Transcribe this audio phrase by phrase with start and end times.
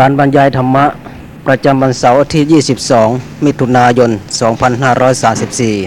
[0.00, 0.84] การบรรยายธรรมะ
[1.46, 4.10] ประจำวันเสาร์ที่ 22 มิถุนายน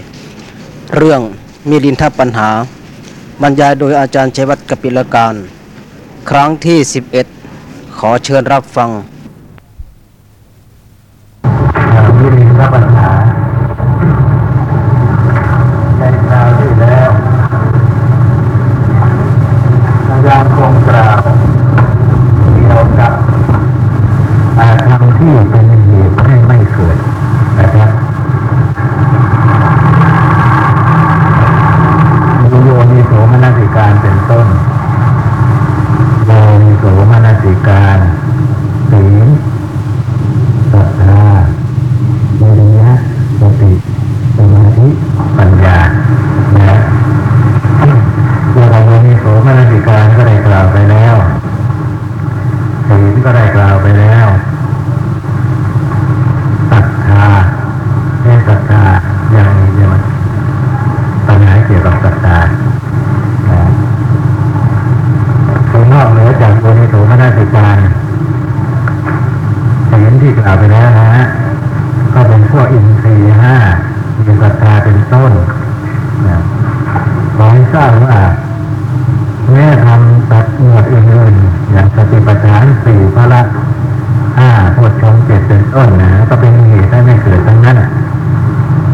[0.00, 1.20] 2534 เรื่อง
[1.68, 2.50] มีลินทปัญหา
[3.42, 5.34] บรรยายโดยอาจารย์ชัยวัฒน์กปิลการ
[6.30, 6.78] ครั้งที่
[7.38, 8.90] 11 ขอเชิญรับฟัง
[12.18, 13.10] วิริยปัญหา
[15.98, 17.10] ในคราวที่แล้ว
[20.10, 21.20] อาจารย์คงกล่าว
[22.42, 23.12] เกี่ยวกับ
[24.60, 26.96] อาธรรมที่เป็นเหตุให้ไม่เกิด
[27.58, 27.90] นะครับ
[32.40, 34.46] มีโยนิโสมนสิการเป็นต้น
[36.26, 36.30] โย
[36.62, 37.98] นิโสมนสิการ
[38.90, 39.14] ศีล
[40.72, 41.22] ศรัทธา
[42.40, 42.90] วิริยะ
[43.40, 43.72] สติ
[44.36, 44.88] สมาธิ
[45.38, 45.78] ปัญญา
[46.56, 46.78] นะ
[48.54, 51.16] เวลาเรามีโสมนสิการก็ได้กล่าวไปแล้ว
[52.88, 54.28] ศีลก็ได้กล่าวไปแล้ว
[56.70, 57.24] ศรัทธา
[58.22, 58.84] เรื่องศรัทธา
[59.32, 59.94] อย่างนี้ใช่ไหม
[61.26, 62.38] ปัญหาเกี่ยวกับศรัทธา
[63.50, 63.60] นะ
[65.70, 67.78] ส่วนนอกเหนือจากโยนิโสมนสิการ
[69.90, 71.24] ศีลที่กล่าวไปแล้วนะฮะ
[72.14, 73.54] ก็เป็นพวกอินทรีย์ห้า
[74.16, 75.32] มีศรัทธาเป็นต้น
[76.26, 76.38] นะ
[77.36, 78.18] ขอให้ทราบว่า
[79.52, 83.42] แม้ทำตัดหมวดอื่นๆอย่างสติปัฏฐานสี่พระละ
[84.38, 87.88] ห้าโพชฌงค์เจ็ดเป็นต้นนะก็เป็นเหตุให้ไม่เกิดทั้งนั้นน่ะ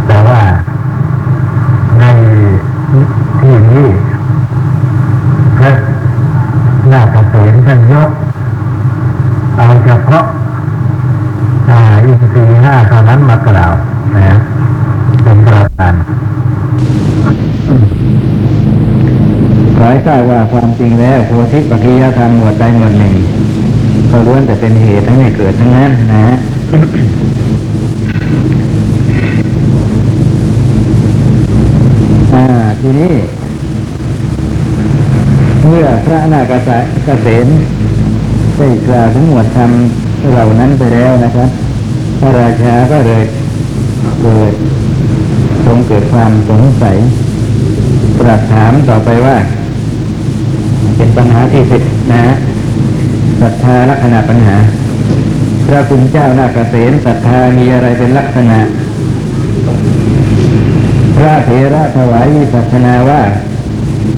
[0.06, 0.41] แต่ว่า
[2.00, 2.05] ใน
[3.41, 3.86] ที่นี้
[5.59, 5.70] พระ
[6.92, 8.11] นาคเสนท่านยก
[9.56, 10.25] เอาเฉพาะ
[11.70, 13.72] อ่าอินทรีย์ ห้าเท่านั้นมากล่าว
[14.16, 14.36] นะ
[15.25, 15.94] เป็นประการ
[19.77, 23.14] ขอให้ทราบว่าความจริงแล้วโพธิปัจจยธรรมหมวดใดหมวดหนึ่ง
[24.11, 26.34] ก็ล้วนแต่เป็นเหตุให้ไม่เกิดทั้งนั้นนะฮะ
[32.34, 32.44] อ่า
[32.81, 33.12] ทีนี้
[35.65, 36.53] เมื่อพระนาค
[37.04, 37.47] เกษม
[38.56, 39.70] ได้กล่าวถึงหมวดธรรม
[40.32, 41.50] เหล่านั้นไปแล้วนะครับ
[42.21, 43.25] พระราชาก็เลย
[44.22, 44.53] เกิด
[45.66, 46.97] ทรงเกิดความสงสัย
[48.19, 49.37] ตรัสถามต่อไปว่า
[50.97, 51.82] เป็นปัญหาที่สิบ
[52.12, 52.25] นะ
[53.41, 54.56] ศรัทธาลักษณะปัญหา
[55.66, 58.60] พระคุณเจ้านาคเกษมศรัทธามีอะไรเป็นลักษณะ
[61.16, 63.22] พระเถระถวายวิสัชนาว่า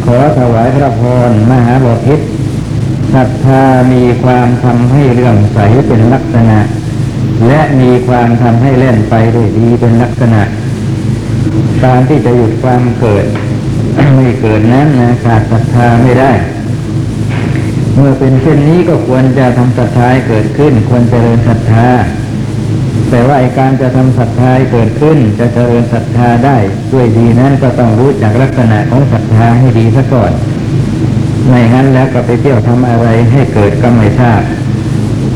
[0.04, 2.24] ขอถวายพระพรมหาบพิตร
[3.14, 6.58] ศรัทธามีความทำให้เรื่องใสเป็นลักษณะ
[7.46, 10.42] และมีความทำให้เล่นไปได้ดีเป็นลักษณะ
[11.84, 13.24] การที่จะหยุดความเกิด
[14.14, 16.32] ไม่เกิดนั้นนะขาดศรัทธาไม่ได้
[17.94, 21.88] เมื่อเป็นเช่นนี้ก็ควรจะทำศรัทธาเกิดขึ้น ควรเจริญศรัทธา
[23.10, 26.56] แต่ว่าไอการจะทำศรัทธาเกิดขึ้น จะเจริญศรัทธาได้
[26.92, 30.32] ด้วยดีนั้นก็ต้องรู้จักลักษณะของศรัทธาให้ดีซะก่อน
[31.46, 34.42] ไม่งั้นแล้วก็ไปเที่ยวทำอะไรให้เกิดก็ไม่ทราบ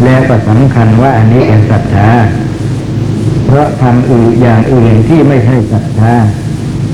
[0.04, 2.08] แล้วก็สำคัญว่าอันนี้เป็นศรัทธา
[3.46, 6.14] เพราะทำอื่นอย่างอื่นที่ไม่ใช่ศรัทธา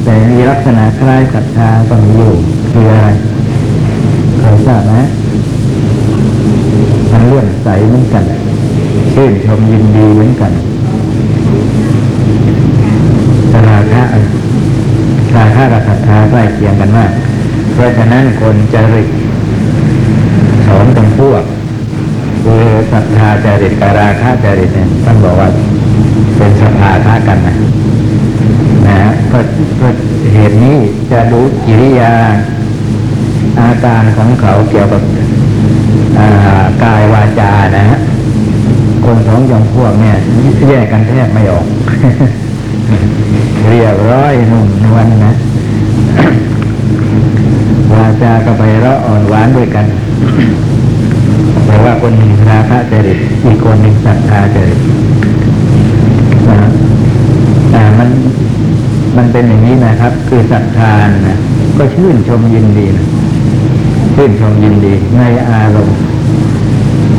[0.05, 2.35] แต่มีลักษณะคล้ายศรัทธาก็มีอยู่
[2.73, 3.09] คืออะไร
[4.39, 4.95] เคยทราบไหม
[7.13, 8.25] มันเลื่อนใสเหมือนกัน
[9.15, 10.53] ชื่นชมยินดีเหมือนกัน
[13.69, 14.03] ราคะ
[15.37, 17.11] ราคะกับศรัทธาใกล้เคียงกันมาก
[17.75, 19.09] เพราะฉะนั้นคนจริต
[20.67, 21.45] สองจำพวก
[22.45, 25.48] คือศ รัทธาจริตกับราคะจริตเนี่ยท่านบอกว่า
[26.36, 27.56] เป็นสภาท่ากันนะ
[28.86, 29.38] นะฮะก็
[29.81, 29.88] ก็
[30.32, 30.76] เหตุนี้
[31.10, 32.14] จะดูกิริยา
[33.60, 35.03] อาการของเขาเกี่ยวกับ
[36.82, 37.98] กายวาจานะฮะ
[39.04, 40.16] คนสองจำพวกเนี่ย
[40.69, 41.66] แยกกันแทบไม่ออก
[43.69, 45.34] เรียบร้อยนุ่มนวลนะ
[47.92, 49.86] วาจาก็ไปเราะอ่อนหวานด้วยกัน
[51.68, 54.80] แต่ว่าคนหนึ่งราคะจริตอีกคนหนึ่งศรัทธาจริต
[57.74, 58.09] นะมัน
[59.16, 60.92] มันเป็นอย่างนี้นะครับ คือศรัทธา
[61.28, 61.38] นะ
[61.78, 63.06] ก็ชื่นชมยินดีนะ
[64.15, 65.98] ชื่นชมยินดีในอารมณ์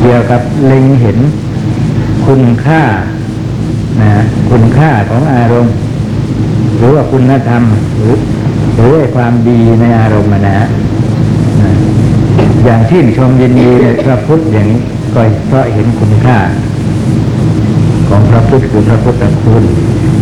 [0.00, 1.18] เกี่ยวกับเล็งเห็น
[2.26, 2.82] คุณค่า
[4.00, 4.10] นะ
[4.50, 5.74] คุณค่าของอารมณ์
[6.76, 7.62] หรือว่าคุณธรรม
[7.96, 8.14] หรือ
[8.74, 10.58] หรือว่าความดีในอารมณ์อะนะ
[11.62, 11.72] นะ
[12.64, 14.80] อย่างชื่นชมยินดีในพระพุทธอย่างนี้
[15.14, 16.38] ก็เพราะเห็นคุณค่า
[18.08, 19.64] ของพระพุทธคือพระพุทธคุณ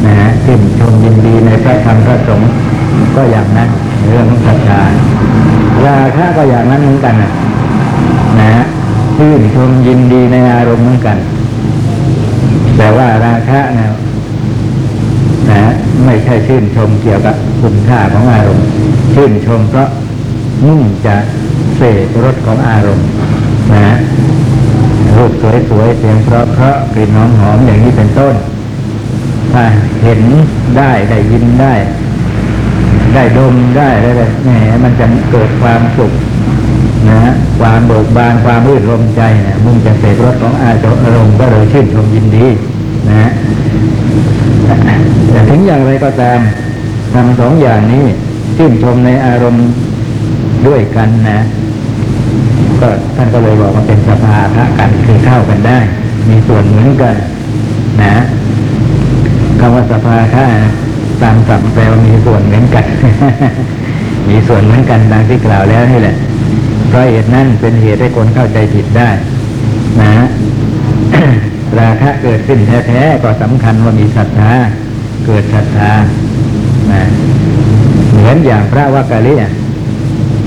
[0.06, 2.50] นะฮะชื่นชมยินดีในพระธรรมพระสงฆ์
[3.16, 3.70] ก็อย่างนั้น
[4.08, 4.82] เรื่องของศรัทธา
[5.86, 7.32] ราคะก็อย่างนั้นเหมือนกันนะ
[8.38, 8.64] นะฮะ
[9.16, 11.16] ชื่นชมยินดีในอารมณ์เหมือนกัน
[12.76, 13.84] แต่ว่าราคะนะ
[15.50, 15.72] นะ
[16.04, 18.66] ไม่ใช่ชื่นชมเกี่ยวกับคุณค่าของอารมณ์
[19.14, 19.88] ชื่นชมเพราะ
[20.66, 21.16] มุ่งจะ
[21.78, 21.82] เส
[22.12, 23.08] พรสของอารมณ์
[23.74, 23.96] นะ
[25.16, 25.32] รูป
[25.70, 28.34] สวยๆเสียงเพราะเพราะกลิ่นหอมหอมๆอย่างนี้เป็นต้น
[29.52, 29.64] ถ้า
[30.02, 30.20] เห็น
[30.76, 31.74] ได้ได้ยินได้
[33.14, 34.50] ได้ดมได้ได้ได้แหม
[34.84, 36.12] มันจะเกิดความสุข
[37.08, 40.72] นะฮะความเบิกบานความรื่นรมใจนะมุ่งจะเสพรสของอา
[41.16, 42.46] รมณ์ก็เลยชื่นชมยินดี
[43.08, 43.30] นะฮะ
[45.30, 46.38] แต่ถึงอย่างไรก็ตาม
[47.14, 48.04] ทำสองอย่างนี้
[48.56, 49.66] ชื่นชมในอารมณ์
[50.66, 51.40] ด้วยกันนะ
[52.80, 55.78] ก็ท่านก็เลยบอกว่าเป็นสภาพระกันคือเข้ากันได้
[56.28, 57.14] มีส่วนเหมือนกัน
[58.02, 58.16] นะ
[59.60, 60.46] คำว่าสภาคะ
[61.22, 62.84] ตามศัพท์แปลว่ามีส่วนเหมือนกัน
[64.28, 66.16] มีส่วนเหมือนกันดังที่กล่าวแล้วนี่แหละ
[66.88, 69.08] เพราะเหตุนั้นเป็นเหตุให้คนเข้าใจผิดได้
[70.00, 70.12] นะ
[71.78, 74.52] ราคะเกิดขึ้นแท้ๆก็สำคัญว่ามีศรัทธา
[75.26, 75.92] เกิดศรัทธา
[76.92, 77.02] นะ
[78.10, 79.34] เหมือนอย่างพระวักกะลิ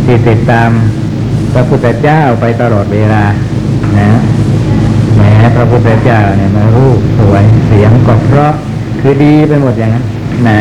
[0.06, 0.70] ที่ติดตาม
[1.54, 3.24] พระพุทธเจ้าไปตลอดเวลา
[4.00, 4.12] นะ
[5.16, 5.22] แหม
[5.56, 8.54] พระพุทธเจ้าเนี่ยมารูปสวยเสียงก็เพราะ
[9.00, 10.06] คือดีไปหมดอย่างนั้น
[10.48, 10.60] นะ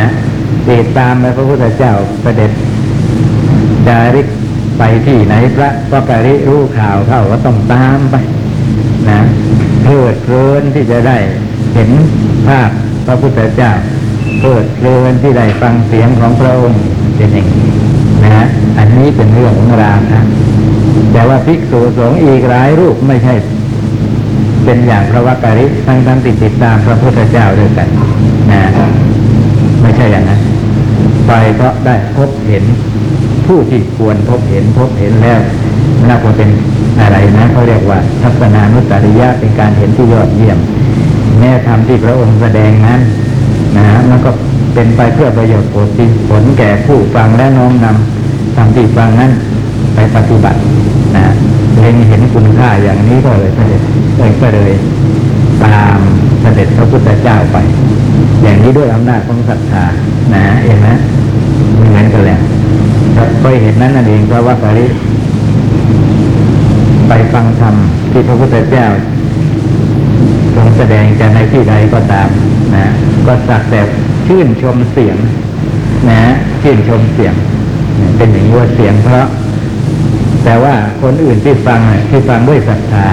[0.69, 1.93] ติดตามไปพระพุทธเจ้า
[2.25, 2.51] ประเด็จ
[3.87, 4.27] จาริก
[4.79, 8.17] ไปที่ไหนพระวักกะลิรู้ข่าวเข้าก็ต้องตามไป
[9.09, 9.21] นะ
[9.85, 11.17] เพลิดเพลินที่จะได้
[11.75, 11.91] เห็น
[12.47, 12.71] ภาพ
[13.07, 13.73] พระพุทธเจ้า
[14.39, 16.83] เพลิดเพลินที่ได้ฟังเสียงของพระองค์
[17.17, 17.71] เป็นอย่างนี้
[18.25, 18.47] นะฮะ
[18.79, 20.21] อันนี้เป็นเรื่องของราคะ
[21.13, 23.35] แต่ว่าภิกษุสงฆ์อีกหลายรูปไม่ใช่
[24.65, 27.89] เป็นอย่างพระวักกริทั้งทั้งติดติดตามพระพุทธเจ้าด้วยกัน
[28.51, 28.63] นะ
[29.83, 30.41] ไม่ใช่อย่างนั้น
[31.27, 32.65] ไปเพราะได้พบเห็น
[33.47, 35.41] ผู้ที่ควรพบเห็นพบเห็นแล้ว
[36.09, 36.51] น่าจะเป็น
[37.01, 40.59] อะไรนะเขาเรียกว่า ทัศนานุตริยะเป็นการเห็นที่ยอดเยี่ยม
[41.39, 43.01] แม่ธรรมที่พระองค์แสดงนั้น
[43.77, 44.31] นะมันก็
[44.75, 45.89] เป็นไปเพื่อประโยชน์ผล
[46.29, 49.33] ผลแก่ผู้ฟังและน้อมนำทำที่ฟังนั้น
[50.01, 50.61] ปปฏิบัติ
[51.17, 51.27] นะ
[51.79, 53.83] เล็งเห็นคุณค่าอย่างนี้ก็เลยเสด็จ
[54.19, 54.73] เลยก็เลย
[55.65, 55.99] ตาม
[56.41, 57.57] เสด็จพระพุทธเจ้าไป
[58.43, 59.85] อย่างนี้ด้วยอำนาจของศรัทธา
[60.35, 60.97] นะเองนะ
[61.75, 62.39] เหมือนกันแหละ
[63.43, 64.87] ก็เห็นนั้นนั่นเองเพราะว่าปริ
[67.09, 67.75] ไปฟังธรรม
[68.11, 68.87] ที่พระพุทธเจ้า
[70.55, 72.29] ทรงแสดงจะในที่ใดก็ตาม
[72.75, 72.87] นะ
[73.27, 73.81] ก็สักแต่
[74.27, 75.17] ชื่นชมเสียง
[76.11, 76.21] นะ
[76.63, 77.35] ชื่นชมเสียง
[78.17, 79.27] เป็นอย่างนี้ว่าเสียงเพราะ
[80.45, 83.09] แต่ว่าคนอื่นที่ฟังเนี่ยที่ฟังด้วยศรัทธา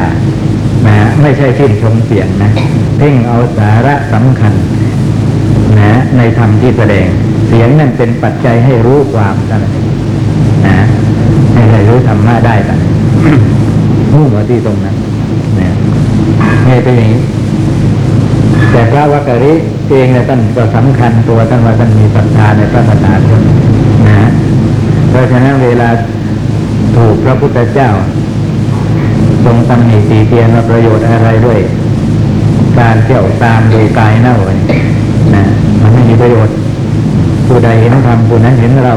[0.87, 2.51] นะไม่ใช่ชื่นชมเสียงนะ
[2.97, 4.53] เพ่งเอาสาระสำคัญ
[5.79, 7.07] นะในธรรมที่แสดง
[7.47, 9.73] เสียงนั่นเป็นปัจจัยให้รู้ความท่านั้น
[10.67, 10.77] นะ
[11.53, 12.79] ให้ได้รู้ธรรมะได้กัน
[14.13, 14.95] มุ่งมาที่ตรงนั้น
[15.59, 15.71] นะ
[16.67, 17.21] นี่เป็นอย่างนี้
[18.71, 19.53] แต่พระวักกะริ
[19.89, 23.11] เองเนี่ยท่านก็สำคัญตัวท่านว่าท่านมีศรัทธาในพระศาสนา
[24.07, 24.29] นะ
[25.09, 25.89] เพราะฉะนั้นเวลา
[26.95, 27.89] ถูกพระพุทธเจ้า
[29.45, 31.59] ทรงตำหนิตีเตียนว่าประโยชน์อะไรด้วย
[32.79, 34.81] การเที่ยวตามโดยกายเน่าเนี่ย
[35.35, 35.43] นะ
[35.81, 36.55] มันไม่มีประโยชน์
[37.47, 38.95] ผู้ใดเห็นธรรมผู้นั้นเห็นเรา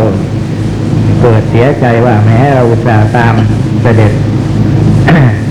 [1.20, 3.34] เกิดเสียใจว่าแม้เราอุตส่าห์ตาม
[3.82, 4.12] เสด็จ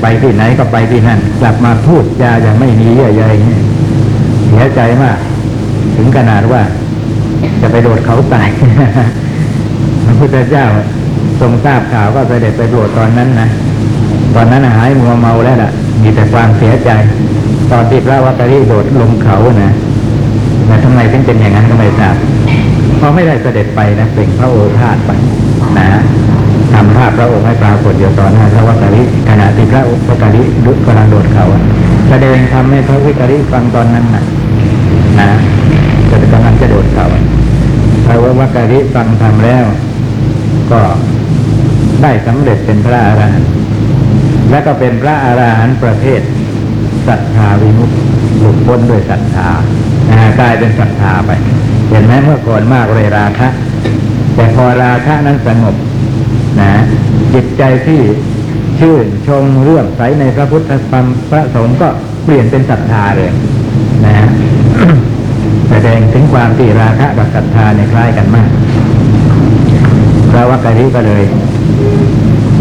[0.02, 3.60] ไปที่ไหนก็ไปที่นั่น กลับมาพูดจาอย่างไม่มีเยื่อใยนี่ย
[4.48, 5.18] เสียใจมาก
[5.96, 6.62] ถึงขนาดว่า
[7.62, 8.50] จะไปโดดเขาตาย
[10.06, 10.66] พระพุทธเจ้า
[11.42, 13.50] ทรงทราบข่าวก็เสด็จไปโปรดตอนนั้นนะ
[14.36, 15.72] ตอนนั้นหายมัวเมาแล้วล่ะ
[16.04, 16.90] มีแต่ความเสียใจ
[17.72, 19.72] ตอนที่พระวักกะริโดดลงเขานะ
[20.68, 22.16] แต่ทำไมถึงเป็นอย่างนั้นก็ไม่ทราบ
[22.98, 25.12] เพราะไม่ได้เสด็จไปนะเป็นพระโอษาไป
[25.78, 25.88] นะ
[26.74, 31.46] ทำภาพพระองค์ให้ปรากฏอยู่ตอนหน้าพระวักกะริขณะที่พระวักกะริดุกำลังโดดเขา
[32.10, 34.24] แสดงทำให้พระวิกะริฟังตอนนั้นนะ
[35.20, 35.30] นะ
[36.10, 37.06] จะกำลังจะโดดเขา
[38.06, 39.66] พระวักกะริฟังทำแล้ว
[40.72, 40.82] ก็
[42.04, 43.50] ได้สำเร็จเป็นพระอรหันต์
[44.50, 46.22] และก็เป็นพระอรหันต์ประเภท
[47.08, 47.96] ศรัทธาวิมุตติ
[48.40, 49.50] หลุดพ้นด้วยศรัทธา
[50.10, 51.32] นะกลายเป็นศรัทธาไป
[51.90, 53.48] เห็นไหมเมื่อก่อนมากเลยราคะ
[54.36, 55.76] แต่พอราคะนั้นสงบ
[56.60, 56.72] นะ
[57.34, 58.02] จิตใจที่
[58.80, 61.90] ชื่นชมเรื่องใสในพระพุทธธรรมพระสงฆ์ก็
[62.24, 63.30] เปลี่ยนเป็นศรัทธาเลย
[64.06, 64.28] นะ
[65.70, 68.50] แสดงถึงความที่ราคะกับศรัทธาเนี่ยคล้ายกันมาก
[70.50, 71.24] วักกะริก็เลย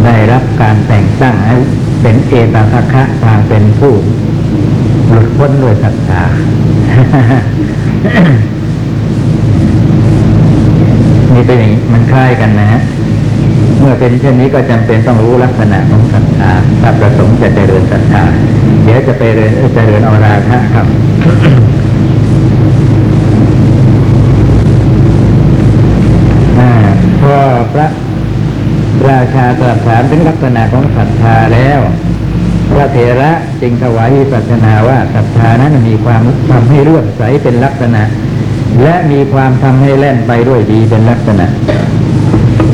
[0.04, 1.56] ได้รับการแต่งตั้งให้
[2.02, 3.94] เป็นเอตทัคคะทางเป็นผู้
[5.08, 6.22] หลุดพ้นด้วยศรัทธา
[11.34, 12.80] นี่เป็นอย่างนี้มันคล้ายกันนะฮะ
[13.78, 18.22] เมื่อเป็นเช่นนี้ก็จำเป็นต้องรู้ลักษณะของศรัทธาถ้าประสงค์จะเจริญศรัทธา
[18.84, 20.86] เดี๋ยวจะไปเรียนเจริญอราคะครับ
[26.58, 26.70] อา
[27.38, 27.86] พอพระ
[29.08, 31.80] ราชาตรัสถามถึงลักษณะของศรัทธาแล้ว
[32.72, 38.02] พระเถระจึงถวายวิปัสนาว่าศรัทธานั้นมีความทำให้เลื่อมใสเป็นลักษณะ
[38.82, 41.46] และมีความทำให้แล่นไปด้วยดีเป็นลักษณะ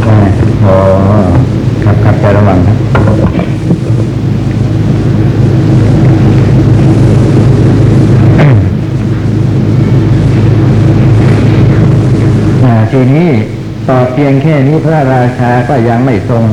[0.07, 0.19] อา
[0.65, 0.77] อ๋อ
[1.85, 2.79] ครับครับจะระวังครับ
[12.93, 13.29] ทีนี้
[13.89, 16.45] ต่อเพียงแค่นี้พระราชาก็ยังไม่ทรง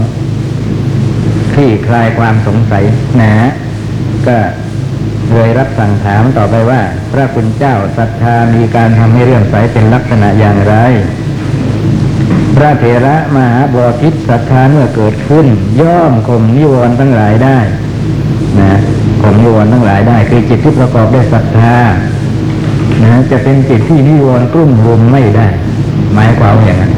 [1.53, 2.83] คลี่คลายความสงสัย
[3.17, 3.33] หนะ
[4.27, 4.37] ก็
[5.33, 10.75] เลยรับสั่งถามต่อไปว่า พระคุณเจ้าศรัทธามีการทำให้เรื่องใสเป็นลักษณะอย่างไร
[12.55, 15.47] พระเถระมหาบพิตรศรัทธาเมื่อเกิดขึ้น
[15.81, 17.59] ย่อมข่มนิวรณ์ทั้งหลายได้
[18.59, 18.79] นะ
[19.21, 21.77] ข่มนิวรณ์ทั้งหลายได้ คือจิตที่ประกอบด้วยศรัทธา
[23.03, 25.47] นะจะเป็นจิตที่นิวรณ์กลุ่มรุมไม่ได้
[26.13, 26.91] หมายความอย่างนั้น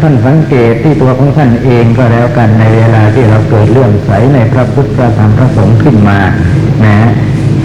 [0.00, 6.18] ท่านสังเกตที่ตัวของท่านเองก็แล้วกันในเวลาที่เราเกิดเรื่องใสในพระพุทธพระธรรมพระสงฆ์ขึ้นมา
[6.84, 6.96] นะ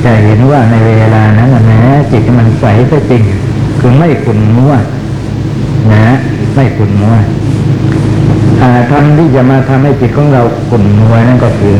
[0.04, 3.24] จะเห็นว่าในเวลานั้นนะจิตมันใสก็จริง
[3.80, 4.74] คือไม่ขุ่นมัว
[5.94, 6.06] นะ
[6.56, 7.16] ไม่ขุ่นมัว
[8.62, 11.76] อ่าทำที่จะมาทำให้จิตของเราขุ่นมัวนั่นก็คือ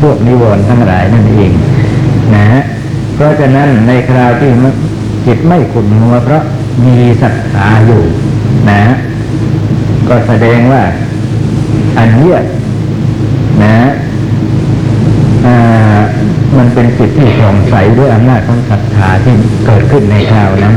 [0.00, 1.50] พวกนิวรณ์ทั้งหลายนั่นเอง
[2.34, 2.62] นะฮะ
[3.14, 4.50] เพราะฉะนั้นในคราวที่
[5.26, 6.42] จิตไม่ขุ่นมัว เพราะ
[6.86, 8.02] มีศรัทธาอยู่
[8.70, 8.82] นะ
[10.10, 10.82] ก็แสดงว่า
[11.98, 12.38] อันเนี้ย
[13.62, 13.90] นะ
[15.46, 16.00] อ่า
[16.58, 19.34] มันเป็นจิตที่ผ่องใสด้วยอำนาจของศรัทธาที่
[19.66, 20.74] เกิดขึ้นในคราวนั้น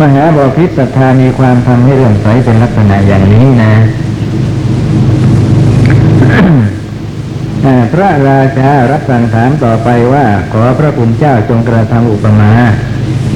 [0.00, 3.74] มหาบพิตรศรัทธามีความทำให้เรื่องใสเป็นลักษณะอย่างนี้นะ
[7.92, 12.52] พระราชารับสั่งถามต่อไปว่า ขอพระคุณเจ้าจงกระทำอุปมา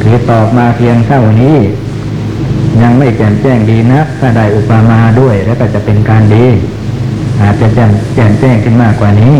[0.02, 1.56] คือตอบมาเพียงเท่านี้
[2.82, 6.46] ยังไม่แจ่มแจ้งดีนักถ้าได้อุปมาด้วยแล้วก็จะเป็นการดี
[7.42, 9.34] อาจจะแจ่มแจ่มแจ้งขึ้นมากกว่านี้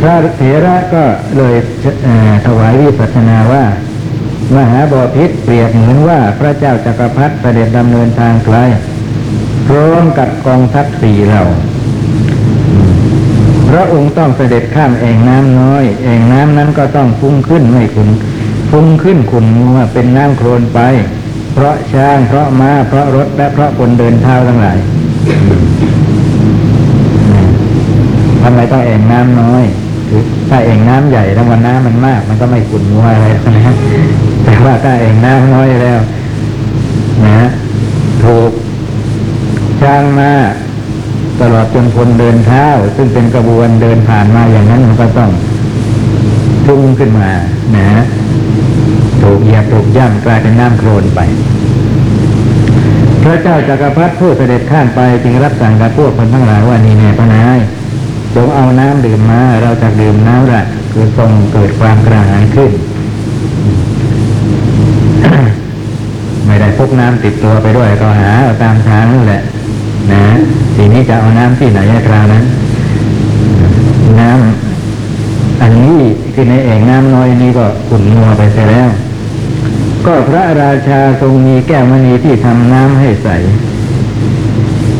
[0.00, 1.04] พระเถระก็
[1.36, 1.54] เลย
[2.46, 3.64] ถวายวิปัสสนาว่า
[4.56, 8.56] มหาบอพิตรเปรียบเหมือนว่าพระเจ้าจักรพรรดิเสด็จดำเนินทางไกล
[9.66, 11.44] พร้อมกับกองทัพสี่เหล่า
[13.68, 18.08] พระองค์ต้องเสด็จข้ามแอ่งน้ำน้อยแอ่งน้ำนั้นก็ต้องฟุ้งขึ้นไม่ขุน
[18.70, 20.80] ฟุ้งขึ้นขุ่นมัวเป็นน้ำโคลนไป
[21.54, 24.78] เพราะช้างเพราะม้าเพราะรถและเพราะคนเดินเท้าทั้งหลาย
[28.42, 29.64] ทำไมต้องแอ่งน้ำน้อย
[30.08, 33.26] คือถ้าแอ่งน้ำใหญ่แล้ววันน้ำมันมาก มันก็ไม่ขุ่นมัวอะไร
[33.58, 33.74] นะ
[34.44, 35.98] แต่ว่าถ้าแอ่งน้ำน้อยแล้ว
[37.26, 37.48] นะ
[38.24, 38.50] ถูก
[39.80, 40.32] ช้างมา
[41.40, 45.30] ตลอดจนคนเดินเท้า ซึ่งเป็นกระบวนเดินผ่านมาอย่างนั้นมันก็ต้อง
[46.68, 47.30] พุ่งขึ้นมา
[47.76, 47.90] นะ
[49.22, 51.20] ถูกเหยียบถูกย่ำกลายเป็นน้ำโคลนไป
[53.22, 57.58] พระเจ้าจักรพรรดิผู้เสด็จข้ามไปจึงรับสั่งกับพวกคนทั้งหลายว่านี่แน่พระนาย
[58.34, 62.70] จงเอาน้ำดื่มมาเราจะดื่มน้ำละคือทรงเกิดความกระหายขึ้น
[66.46, 69.42] ไม่ได้พกน้ำติดตัวไปด้วยก็หาเอาตามทางนั่นแหละ
[70.12, 70.24] นะ
[70.74, 72.44] ทีนี้จะเอาน้ำที่ไหนคราวนั้น
[74.20, 75.98] น้ำอันนี้
[76.40, 78.88] คือในแอ่งน้ำน้อยนี้ก็ขุ่นมัวไปเสียแล้ว
[80.06, 83.28] ก็พระราชาทรงมีแก้วมณีที่ทำน้ำให้ใส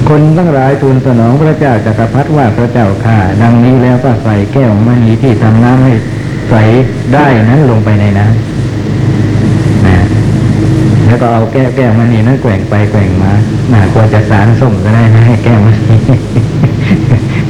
[0.09, 5.93] คนทั้งหลายทูลสนองพระเจ้าจักรพรรดิว่าพระเจ้าข้าดังนี้แล้วก็ใส่แก้วมณีที่ทำน้ำให้
[6.51, 6.55] ใส
[7.15, 9.99] ได้นั้นลงไปในน้ำนะ
[11.07, 13.33] แล้วก็เอาแก้วแก้วมันนี่นั่นแกว่งไปแกว่งมา
[13.73, 15.99] น่ากลัวจะสารส้มก็ได้นะให้แก้วมันนี่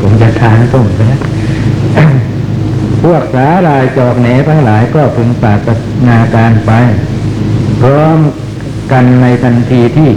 [0.01, 1.17] ผมจะทานส้มก็ได้
[3.13, 5.69] วกสาลายจอกแหนทั้งหลายก็พึงปารถ
[6.09, 6.73] นาการไป
[7.81, 8.19] พร้อม
[8.93, 10.11] กันในทันทีที่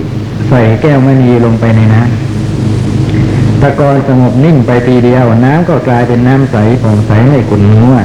[0.49, 7.97] ใส่แก้วมณีลงไปในน้ำตะกอนสงบนิ่งไปทีเดียว น้ำก็กลายเป็นน้ำใสผ่องใสไม่ขุ่นมัว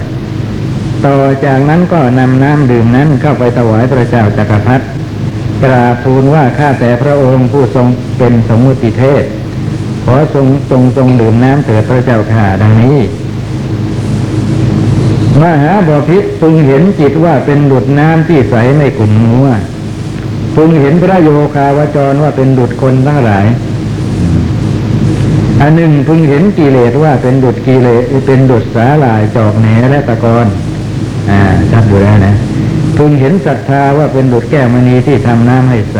[1.06, 4.84] ต่อจากนั้นก็นำน้ำดื่มนั้นเข้าไปถวายพระเจ้าจักรพรรดิ
[5.62, 7.86] กราบทูลว่าข้าแต่พระองค์ผู้ทรง
[8.18, 9.24] เป็นสมมุติเทศ
[10.04, 12.98] ขอทรงทรงทรงดื่มน้ำเถิดพระเจ้าข่าดังนี้
[15.42, 19.46] มหาบพิตรพึงเห็นจิตว่าเป็นดุดน้ำที่ใสไม่ขุ่มนัว
[20.56, 23.46] พึงเห็นพระโยคาวจรว่าเป็นดุดคนทั้งหลาย
[25.60, 30.46] อันหนึ่งพึงเห็นกิเลสว่าเป็นดุดกิเลสเป็นดุดสาหลายจอกแหนและตะกอน
[31.30, 31.40] อ่า
[31.70, 32.34] ชัดอยู่แล้วนะ
[32.96, 35.98] พึงเห็นศรัทธาว่าเป็นบุตรแก้วมณีที่ทำน้ำให้ใส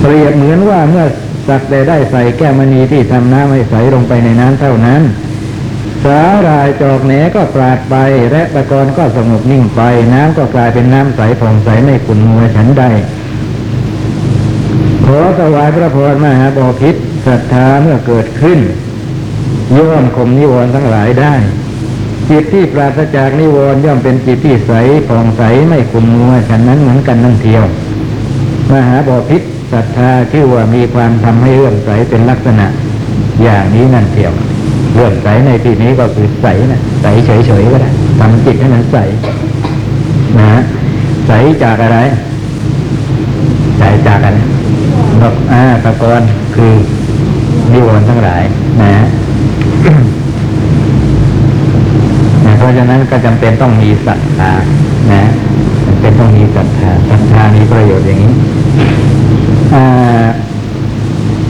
[0.00, 1.04] เปรียบเหมือนว่าเมื่อ
[1.48, 5.02] สักแต่ได้ใส่แก้วมณีที่ทำน้ำให้ใสลงไปในน้ำเท่านั้น
[6.02, 7.96] สาหรายจอกแหนก็ปราดไป
[8.32, 9.80] และตะกอนก็สงบนิ่งไป
[10.14, 12.84] น้ำก็กลายเป็นน้ำใสผ่องใสไม่ขุ่นมัวฉันใด
[15.06, 16.94] ขอถวายพระพรมหาบอพิษ
[17.26, 18.58] ศรัทธาเมื่อเกิดขึ้น
[19.76, 21.34] ย่อมข่มนิวรณ์ทั้งหลายได้
[22.30, 24.72] จิตที่ปราศจากนิวรณ์ย่อมเป็นจิตที่ใส
[25.08, 27.64] ผ่องใสไม่ขุ่นมัวฉันนั้นเหมือนกันนั่นเทียว
[28.72, 32.66] มหาบอพิษศรัทธาชื่อว่ามีความทำให้เลื่อมใสเป็นลักษณะ
[33.42, 34.32] อย่างนี้นั่นเทียว
[34.94, 38.96] เลื่อมใสในที่นี้ก็คือใสนะใสเฉยๆก็ได้ทำจิตให้มันใส
[40.38, 40.60] นะฮะ
[41.26, 41.32] ใส
[41.62, 41.98] จากอะไร
[43.78, 44.38] ใสจากอะไร
[45.22, 46.22] นกอ่าตะกอน
[46.54, 46.72] คือ
[47.72, 48.42] นิวรณ์ทั้งหลาย
[48.80, 49.04] นะฮะ
[52.44, 54.52] นะเพราะฉะนั้นก็จำเป็นต้องมีศรัทธา
[55.12, 55.22] นะ
[55.86, 58.32] จำเป็นต้องมีศรัทธาศรัทธามีประโยชน์อย่างนี้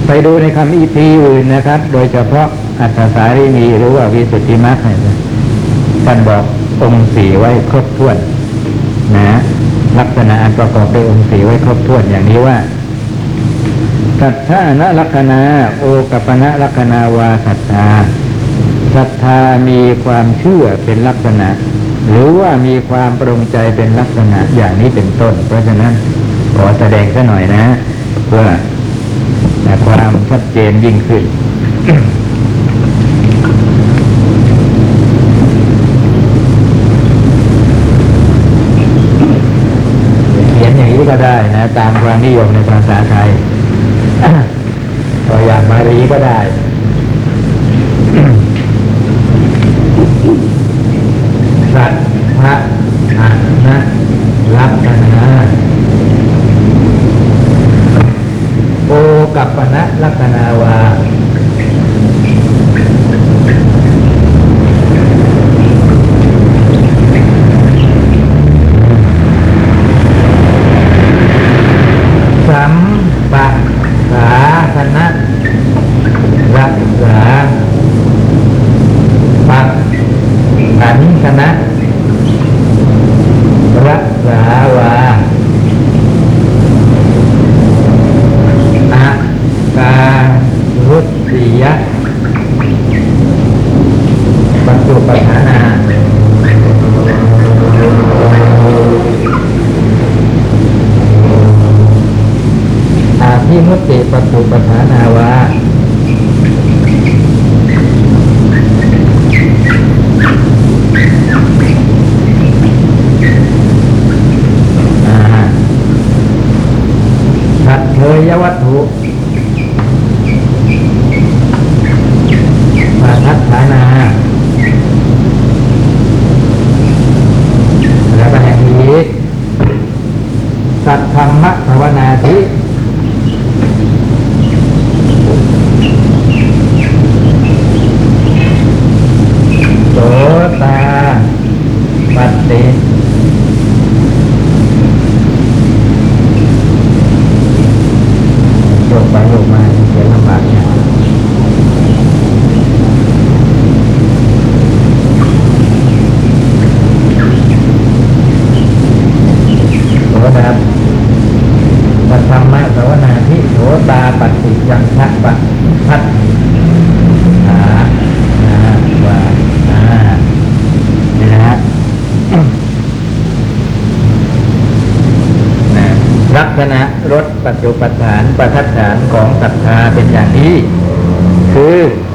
[0.07, 2.49] ไปดูในคำอีพีอื่นนะครับ โดยเฉพาะ
[2.85, 5.17] อัตถสารีมีหรือว่าวิสุทธิมรรคเนี่ย
[6.05, 6.45] ท่านบอก
[6.83, 8.17] องค์สีไว้ครบถ้วน
[9.17, 9.39] นะ
[9.99, 12.57] ลักษณะอันประกอบด้วยองค์สีไว้ครบถ้วนอย่างนี้ว่า
[14.21, 15.41] สัทธานะลักษณา
[15.79, 17.87] โอกัปนะลักษณาวาสัทธา
[18.95, 19.39] ศรัทธา
[19.69, 21.49] มีความเชื่อเป็นลักษณะ
[22.09, 25.93] หรือว่ามีความปรงใจเป็นลักษณะอย่างนี้เป็นต้น เพราะฉะนั้น
[26.57, 27.65] ขอแสดงซะหน่อยนะ
[28.27, 28.47] เพื่อ
[29.87, 31.25] ความชัดเจนยิ่งขึ้น
[40.55, 43.29] เขียนอย่างนี้ ก็ได้นะตามความนิยมในภาษาไทย
[45.29, 46.39] ตัวอย่างบาลีก็ได้
[51.75, 51.93] สัท
[52.41, 52.55] ธะ
[53.19, 53.29] อะ
[53.67, 53.79] นะ
[54.57, 55.27] ลักษณะ
[58.89, 58.93] โอ
[59.37, 60.77] กัปปนะลักษณาวา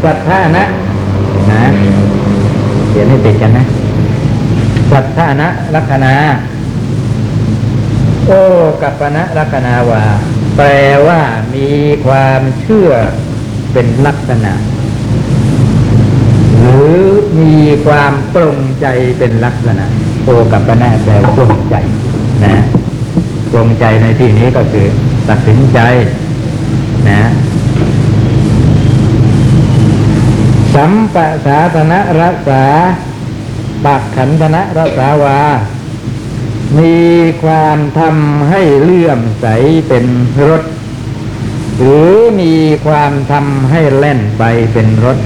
[0.03, 0.63] ศรัทธานะ
[1.51, 1.63] นะ
[2.89, 3.65] เขียนให้ติดกันนะ
[4.91, 6.13] ศรัทธานะลักษณะ
[8.27, 8.31] โอ
[8.81, 10.03] กัปปนะลักษณะว่า
[10.57, 10.67] แปล
[11.07, 11.21] ว่า
[11.55, 11.69] มี
[12.05, 12.89] ความเชื่อ
[13.73, 14.53] เป็นลักษณะ
[16.59, 16.97] หรือ
[17.39, 18.87] มีความปรงใจ
[19.19, 19.85] เป็นลักษณะ
[20.23, 21.75] โอกับปนะแปลว่าปรงใจ
[22.45, 22.55] นะ
[23.51, 24.85] ปรงใจในที่นี้ก็คือ
[25.29, 25.79] ตัดสินใจ
[27.09, 27.21] นะ
[30.81, 32.63] สัมปะสาธนะรักษา
[33.85, 35.39] ปักขันธนะรักษาวา
[36.79, 36.97] มี
[37.43, 39.47] ความทำให้เลื่อมใส
[39.87, 40.05] เป็น
[40.49, 40.63] รถ
[41.77, 42.11] หรือ
[42.41, 42.53] มี
[42.85, 45.17] ความทำให้เล่นไปเป็นรถ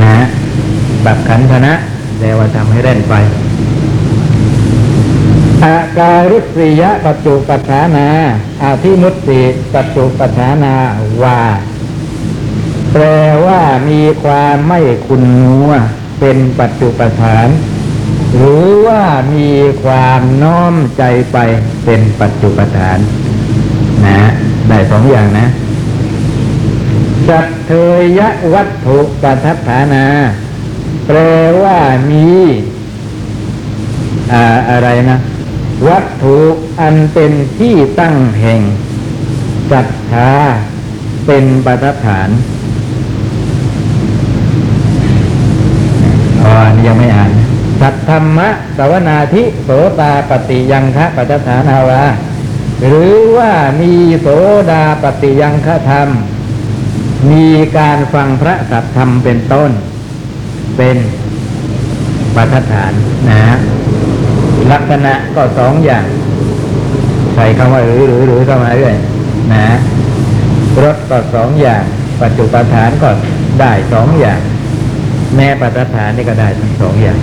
[0.00, 0.26] นะฮะ
[1.02, 1.72] แบบขันธนะ
[2.18, 3.14] แปลว่าทำให้เล่นไป
[5.64, 8.08] อาการุสียปัจจุปัฏฐานา
[8.62, 9.42] อาทิมุตติ
[9.74, 10.74] ปัจจุปัฏฐานา
[11.24, 11.38] ว่า
[12.92, 13.04] แปล
[13.46, 15.70] ว่ามีความไม่คุณนัว
[16.20, 17.48] เป็นปัจจุปฐาน
[18.36, 19.02] หรือว่า
[19.34, 19.50] มี
[19.84, 21.02] ความน้อมใจ
[21.32, 21.38] ไป
[21.84, 22.98] เป็นปัจจุปฐาน
[24.06, 24.20] นะ
[24.68, 25.46] ได้สองอย่างนะ
[27.28, 27.70] สัตเท
[28.18, 30.04] ยะวัตถุปัฏฐานา
[31.06, 31.18] แปล
[31.62, 31.78] ว่า
[32.10, 32.26] มี
[34.32, 35.18] อ่าอะไรนะ
[35.88, 36.36] วัตถุ
[36.80, 38.60] อันเป็นที่ตั้งแห่ง
[39.70, 40.32] ศรัทธา
[41.26, 42.28] เป็นปัฏฐาน
[46.62, 47.30] อนยังไม่อ่าน
[47.80, 49.70] สัทธรรมะสวนาธิโส
[50.00, 52.02] ตาปฏิยังคะปัฏฐานาวา
[52.88, 54.26] หรือว่ามีโส
[54.70, 56.08] ดาปฏิยังฆธรรม
[57.30, 57.46] มี
[57.78, 59.70] การฟังพระสัทธรรมเป็นต้น
[60.76, 60.96] เป็น
[62.36, 62.92] ปัฏฐาน
[63.28, 63.42] นะ
[64.72, 66.06] ลักษณะก็สองอย่าง
[67.34, 68.96] ใส่คำว่าหรือหรือหรือเข้ามาเรื่อย
[69.52, 69.66] นะ
[70.82, 71.82] รถก็สองอย่าง
[72.22, 73.08] ปัจจุปฐานก็
[73.60, 74.40] ได้สองอย่าง
[75.36, 77.18] แม่ปัฏฐานนี่ก็ได้ทั้งสองอย่าง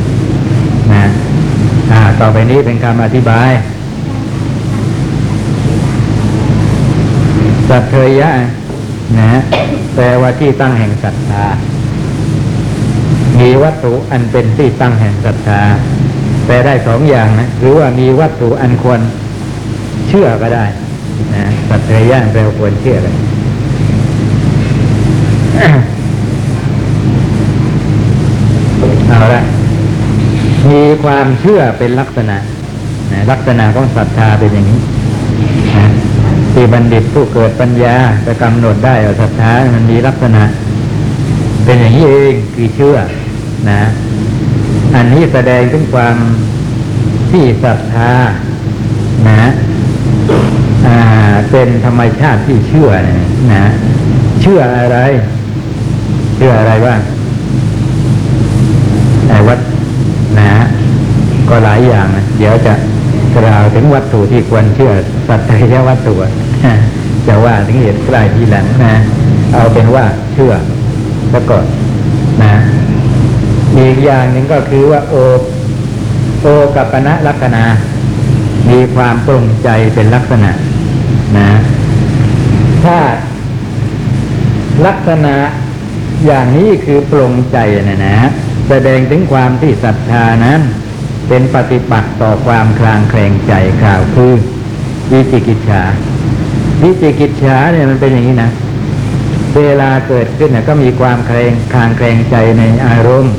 [0.93, 1.06] นะ
[1.91, 3.52] อ่าต่อไปนี้เป็นคำอธิบาย
[7.69, 8.30] สัตเทยะ
[9.19, 9.32] นะ
[9.95, 11.45] แปลว่าที่ตั้งแห่งศรัทธา
[13.39, 15.62] มีวัตถุอันเป็นที่ตั้งแห่งศรัทธา
[16.45, 19.00] แปลได้สองอย่างนะ หรือว่ามีวัตถุอันควร
[20.08, 20.65] เชื่อก็ได้
[21.36, 23.15] นะสัตเทยะแปลว่าควรเชื่อเลย
[29.10, 29.43] เอาละ
[30.72, 32.38] มีความเชื่อเป็นลักษณะ
[33.12, 34.80] นะลักษณะของศรัทธาเป็นอย่างนี้
[35.78, 35.88] นะ
[36.54, 37.95] ที่บัณฑิตผู้เกิดปัญญา
[38.26, 40.43] จะกำหนดได้ว่าศรัทธามันมีลักษณะ
[41.65, 42.98] เป็นอย่างนี้เองคือเชื่อ
[43.69, 43.82] นะ
[44.95, 46.15] อันนี้แสดงถึงความ
[47.32, 48.12] ที่ศรัทธา
[49.30, 49.50] นะ
[51.52, 52.89] เป็นธรรมชาติที่เชื่อ
[53.54, 53.65] นะ
[54.41, 54.98] เชื่ออะไร
[56.36, 57.00] เชื่ออะไรบ้าง
[59.28, 59.60] ไอ้วัด
[60.39, 60.52] นะ
[61.50, 62.74] ก็หลายอย่างนะเดี๋ยวจะ
[63.36, 64.94] กล่าวถึงวัตถุที่ควรเชื่อ
[65.28, 66.14] สัตยวัตถุ
[67.28, 68.96] จะว่าถึงเหตุใกล้ทีหลังนะ
[69.54, 70.54] เอาเป็นว่าเชื่อ
[71.32, 71.58] แล้วก็
[72.44, 72.54] นะ
[73.78, 75.16] อีกอย่างหนึ่งก็คือว่าโอ
[76.42, 77.64] โอกับปณะลักษณะ
[78.70, 80.52] มีความปรงใจเป็นลักษณะ
[81.38, 81.52] นะ
[82.84, 83.00] ถ้า
[84.86, 85.36] ลักษณะ
[86.26, 87.58] อย่างนี้คือปรงใจ
[87.90, 88.18] นะนะ
[88.70, 90.62] แสดงถึงความที่ศรัทธานั้น
[91.30, 94.34] เป็นปฏิปักษ์ต่อความคลางแคลงใจกล่าวคือ
[95.12, 95.84] วิจิกิจฉา
[96.84, 98.52] วิจิกิจฉาเนี่ยมันเป็นอย่างนี้นะ
[99.58, 103.34] เวลาเกิดขึ้นน่ะก็มีความแคลงคลางแคลงใจในอารมณ์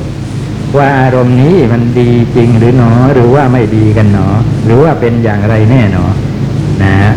[0.77, 4.27] ว่าอารมณ์นี้มันดีจริงหรือหนอ หรือว่าไม่ดีกันหนอ
[4.65, 6.05] หรือว่าเป็นอย่างไรแน่หนอ
[6.83, 7.13] นะฮะ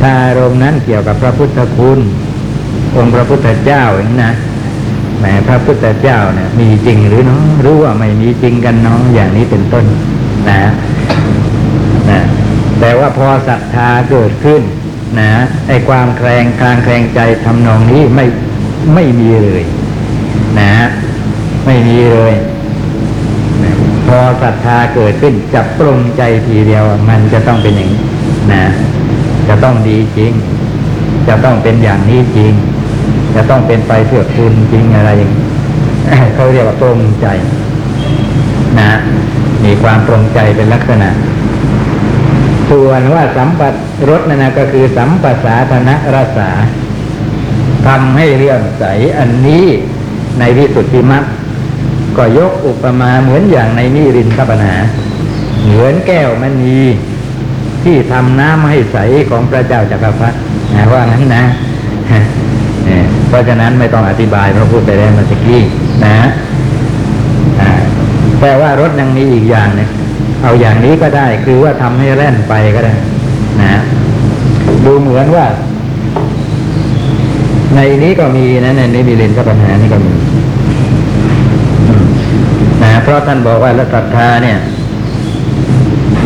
[0.00, 1.98] ถ้าอารมณ์นั้นเกี่ยวกับพระพุทธคุณ
[2.96, 4.34] องค์พระพุทธเจ้าอย่างนี้นะ
[5.18, 9.84] แหมพระพุทธเจ้าเนี่ย มีจริงหรือเนาะหรือว่าไม่มีจริงกันเนาะอย่างนี้เป็นต้น
[10.48, 10.60] นะ
[12.10, 12.20] นะ
[12.80, 14.62] แต่ว่าพอศรัทธาเกิดขึ้น
[15.20, 15.30] นะ
[15.68, 18.26] ไอ้ความแคลงคลางแคลงใจทำนองนี้ไม่
[18.94, 19.62] ไม่มีเลย
[20.60, 20.72] นะ
[21.66, 22.34] ไม่มีเลย
[23.62, 23.72] นะ
[24.06, 28.02] พอศรัทธาเกิดขึ้นจับปรุงใจทีเดียว มันจะต้องเป็นอย่างนี้
[28.52, 28.64] นะ
[29.48, 30.32] จะต้องดีจริง
[31.28, 32.52] จะต้องเป็นอย่างนี้จริง
[33.34, 35.32] จะต้องเป็นไปเพื่อคุณจริงอะไรอย่าง
[36.34, 37.26] เขาเรียกว่าปรงใจ
[38.78, 38.90] นะ
[39.64, 41.10] มีความปรงใจเป็นลักษณะ
[42.70, 43.78] ส่วนว่าสัมปัตร
[44.18, 46.50] สนั่นนะก็คือสัมปัสสาธนะรสา
[47.86, 48.84] ทำให้เรื่องใส
[49.18, 49.64] อันนี้
[50.38, 51.24] ในวิสุทธิมรรค
[52.16, 54.74] ก็ยกอุปมาเหมือนอย่างในนิรินทปนา
[55.64, 56.80] เหมือนแก้วมณี
[57.84, 58.98] ที่ทำน้ำให้ใส
[59.30, 60.36] ของพระเจ้าจักรพรรดิ
[60.74, 61.44] นะว่างั้นนะ
[63.28, 65.60] เพราะฉะนั้นไม่ต้องอธิบายเพราะพูดไปแล้วมื่อกี้
[66.06, 66.18] นะ
[67.60, 67.72] อ่า
[68.40, 69.88] แต่ว่ารถยังมีอีกอย่างหนึง
[70.42, 72.94] เอาอย่างนี้ก็ได้คือว่าทำให้แล่นไปก็ได้
[73.62, 73.74] นะ
[74.84, 75.46] ดูเหมือนว่า
[77.74, 80.12] ในนี้ก็มีนะในนี้มีเรนก็ปัญหานี่ก็มี
[82.82, 84.58] นะเพราะท่านบอกว่าละศรัทธาเนี่ย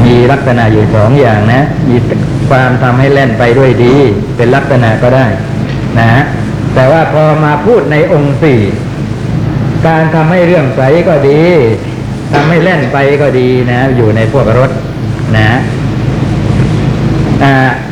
[0.04, 1.96] มีลักษณะอยู่สองอย่างนะ มี
[2.50, 3.94] ความทำให้แล่นไปด้วยดี
[4.36, 5.26] เป็นลักษณะก็ได้
[6.00, 6.22] นะ
[6.74, 8.60] แต่ว่าพอมาพูดในองค์สี่
[9.86, 11.40] การทำให้เรื่องใสก็ดี
[12.32, 14.70] ทำให้แล่นไปก็ดีนะ อยู่ในพวกรถ
[15.36, 15.58] นะ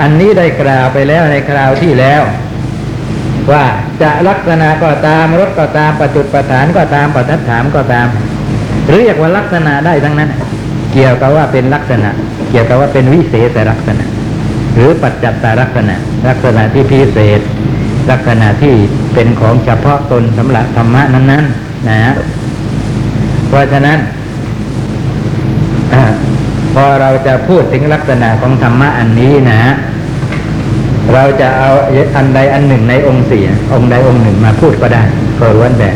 [0.01, 2.23] อันนี้ได้กล่าวไปแล้วในคราวที่แล้ว
[3.53, 3.65] ว่า
[4.03, 8.07] จะลักษณะก็ตามรถก็ตามประจุดประฐานก็ตามปัจจัฐานก็ตาม
[8.95, 10.31] เรียกว่าลักษณะได้ทั้งนั้น
[10.93, 12.11] เกี่ยวกับว่าเป็นลักษณะ
[12.51, 14.05] เกี่ยวกับว่าเป็นวิเศษลักษณะ
[14.75, 15.97] หรือปัจจัตตลักษณะ
[16.29, 17.41] ลักษณะที่พิเศษ
[18.11, 18.75] ลักษณะที่
[19.15, 22.15] เป็นของเฉพาะตนสำหรับธรรมะนั้นๆนะฮะ
[23.49, 23.99] เพราะฉะนั้น
[25.95, 25.97] อ
[26.75, 29.73] พอเราจะพูดถึงลักษณะของธรรมะอันนี้นะฮะ
[31.15, 31.71] เราจะเอา
[32.17, 33.43] อันใดอันหนึ่งในองค์สี่
[33.75, 35.03] องค์ใดองค์หนึ่งมาพูดก็ได้
[35.39, 35.91] ก็ล้วนแต่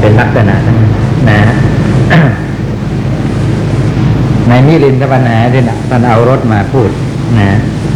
[0.00, 0.92] เป็นลักษณะทั้งนั้น
[1.28, 1.56] นะฮะ
[4.48, 6.90] ในมิลินทปนาที่นะท่านเอารถมาพูด
[7.38, 7.50] นะ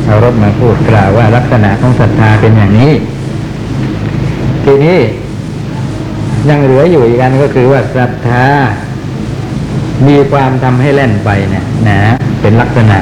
[0.06, 2.92] เอารถมาพูดกล่าวว่าลักษณะของศรัทธาเป็นอย่างนี้
[4.64, 4.98] ทีนี้
[6.48, 8.46] ยังเหลืออยู่อีกอันก็คือว่าศรัทธา
[10.08, 12.00] มีความทำให้แล่นไปเนี่ยนะ
[12.40, 12.98] เป็นลักษณะ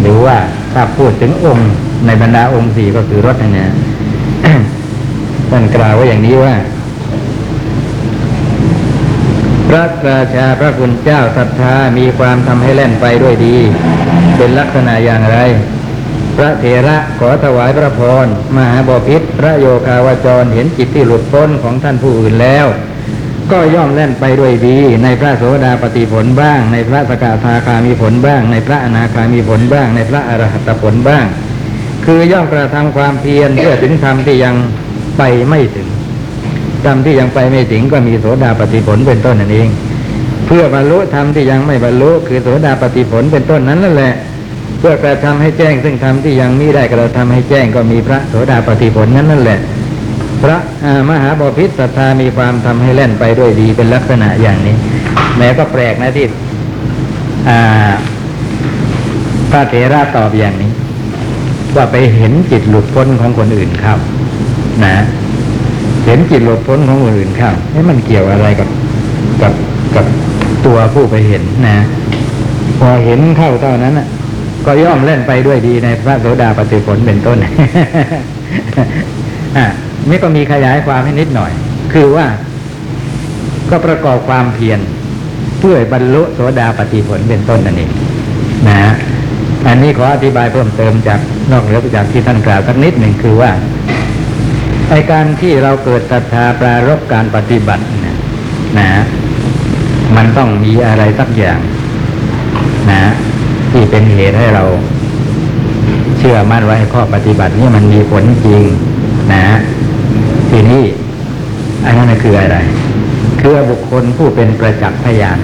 [0.00, 0.36] หรือว่า
[0.72, 1.70] ถ้าพูดถึงองค์
[2.06, 3.70] ในบรรดาองค์สี่ก็คือรถเนี่ย
[5.50, 6.54] ท่านกล่าวว่าอย่างนี้ว่า
[9.68, 13.56] พระราชาพระคุณเจ้าศรัทธามีความทำให้แล่นไปด้วยดี
[14.36, 15.38] เป็นลักษณะอย่างไร
[16.36, 22.66] พระเถระขอถวายพระพรมหาบพิษพระโยคาวจรเห็นจิตที่หลุดพ้นของท่านผู้อื่นแล้ว
[23.52, 31.24] ก็ย่อมแล่นไปด้วยดี ในพระโสดาปฏิผลบ้าง ในพระสกทาคามีผลบ้าง ในพระอนาคามีผลบ้าง ในพระอรหัตผลบ้าง
[32.04, 34.54] คือย่อมกระทำความเพียรเพื่อถึงธรรมที่ยัง
[35.18, 35.88] ไปไม่ถึง
[36.84, 39.68] ธรรมที่ยังไปไม่ถึงก็มีโสดาปฏิผลเป็นต้นนั่นเอง
[40.46, 44.14] เพื่อบรรลุธรรมที่ยังไม่บรรลุคือโสดาปฏิผลเป็นต้นนั้นนั่นแหละ
[44.82, 49.58] เพื่อกระทำให้แจ้ง ซึ่งธรรมที่ยังมิได้กระทำให้แจ้งก็มีพระโสดาปฏิผลนั้นนั่นแหละ
[50.42, 50.58] พระ
[51.10, 54.76] มหาบพิตรศรัทธามีความทำให้แล่นไปด้วยดีเป็นลักษณะอย่างนี้
[55.38, 56.26] แม้ก็แปลกนะที่
[59.50, 60.70] พระเถระตอบอย่างนี้
[61.76, 63.94] ว่าไปเห็นจิตหลุดพ้นของคนอื่นเข้า
[64.84, 64.94] นะ
[66.06, 68.68] เห็นจิตหลุดพ้นของคนอื่นเข้าให้มันเกี่ยวอะไรกับ
[69.42, 69.52] กับ
[69.96, 70.04] กับ
[70.66, 71.76] ตัวผู้ไปเห็นนะ
[72.78, 74.06] พอเห็นเข้าเท่านั้นน่ะ
[74.66, 79.66] ก็ย่อมเล่นไปด้วยดีในพระโสดาปฏิผลเป็นต้นอะ
[80.10, 81.52] นี่ก็มีขยายความให้นิดหน่อย
[81.92, 82.26] คือว่า
[83.70, 84.80] ก็ประกอบความเพียร
[85.58, 87.90] เพื่อบรรลุโสดาปฏิผลเป็นต้นนั่นเอง
[88.68, 88.74] นะ
[89.68, 91.20] อันนี้ขออธิบายเพิ่มเติมจาก
[91.52, 93.50] นอกเหนือจากที่ท่านกล่าวสักนิดหนึ่งคือว่า
[94.90, 98.16] ไอการที่เราเกิดศรัทธาปรารบการปฏิบัตินะ
[98.78, 98.88] นะ
[100.16, 101.58] มันต้องมีอะไรสักอย่าง
[102.90, 103.00] นะ
[103.72, 104.64] ที่เป็นเหตุให้เรา
[106.18, 108.62] เชื่อมั่นว่าไอ้ข้อปฏิบัตินี้มันมีผลจริง
[109.32, 109.46] นะ
[110.50, 110.82] ทีนี้
[111.84, 112.58] อันนั้นคืออะไร
[113.40, 115.38] คือบุคคลผู้เป็นประจักษ์พยาน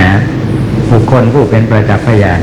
[0.00, 0.10] นะ
[0.92, 2.40] บุคคลผู้เป็นประจักษ์พยาน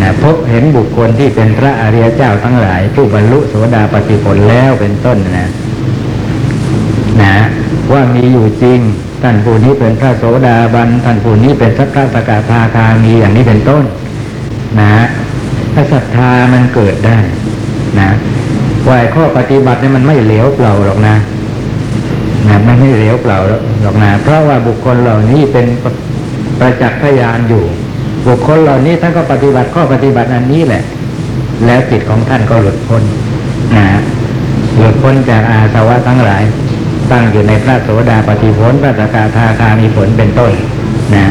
[0.00, 5.48] นะพบเห็นบุคคลที่เป็นพระอริยเจ้าทั้งหลาย ผู้บรรลุโสดาปฏิผลแล้วเป็นต้นนะ
[7.22, 7.36] นะ
[7.92, 8.80] ว่ามีอยู่จริง
[9.22, 13.84] ท่านผู้นี้เป็นพระโสดาบันท่านผู้นี้เป็นสักพะสกทาคามีอย่างนี้เป็นต้น
[14.80, 14.92] นะ
[15.74, 17.18] ถ้าศรัทธามันเกิดได้
[18.00, 18.10] นะ
[18.86, 21.16] ว่าไอ้ข้อปฏิบัติเนี่ยมันไม่เหลวเปล่าหรอกนะ
[22.48, 23.50] นะมันไม่เหลวเปล่าห
[23.84, 25.66] รอกนะเพราะว่าบุคคลเหล่านี้เป็น
[26.58, 27.64] ประจักษ์พยานอยู่
[28.26, 30.82] บุคคลเหล่านี้ท่านก็ปฏิบัติข้อปฏิบัติอันนี้แหละ
[31.66, 33.02] แล้วจิตของท่านก็หลุดพ้น
[33.76, 33.86] นะ
[34.76, 36.42] หลุดพ้นจากอาสวะทั้งหลาย
[37.10, 40.52] ตั้งอยู่ในพระโสดาปฏิผลพระสกทาคามีผลเป็นต้น
[41.14, 41.24] นะ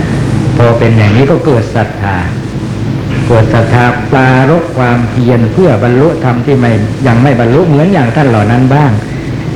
[0.58, 2.18] พอเป็นอย่างนี้ก็เกิดศรัทธา
[3.28, 6.72] เกิดศรัทธาปรารบความเพียรเพื่อบรรลุธรรมที่ไม่
[7.08, 8.92] ยังไม่บรรลุเหมือนอย่างท่านเหล่านั้นบ้าง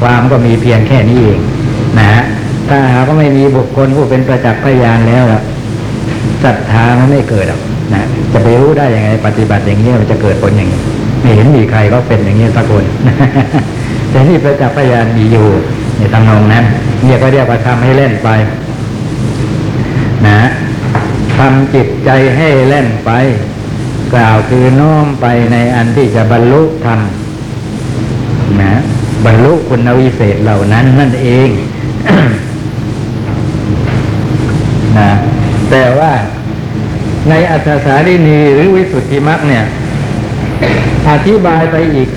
[0.02, 1.40] ความก็มีเพียงแค่นี้เอง
[1.98, 2.24] นะฮะ
[2.70, 5.26] ถ้าหากไม่มีบุคคลผู้เป็นประจักษ์พยานแล้ว
[6.44, 7.62] ศรัทธามันไม่เกิดหรอก
[7.94, 8.04] นะ
[8.34, 10.82] จะไปรู้ได้ยังไงปฏิบัติอย่างนี้มันจะเกิดผลอย่างนี้
[11.22, 12.84] ไม่เห็นมีใครก็เป็นอย่างนี้สักคน
[14.10, 15.48] แต่นี่ประจักษ์พยานมีอยู่
[15.98, 16.66] ในทางนองนั้น
[17.04, 18.30] เนี่ยก็เรียกว่าทำให้เล่นไป
[20.28, 20.50] นะ
[21.38, 23.12] ทำจิตใจให้เล่นไป
[24.14, 27.00] กล่าวคือน้อมไปในอันที่จะบรรลุธรรม
[28.62, 28.74] นะ
[29.26, 31.50] บรรลุคุณวิเศษเหล่านั้นนั่นเอง
[35.00, 35.12] นะ
[35.70, 36.12] แต่ว่า
[37.30, 39.64] ในอัตสารินีหรือวิสุทธิมรรคเนี่ย
[41.10, 42.10] อธิบายไปอีก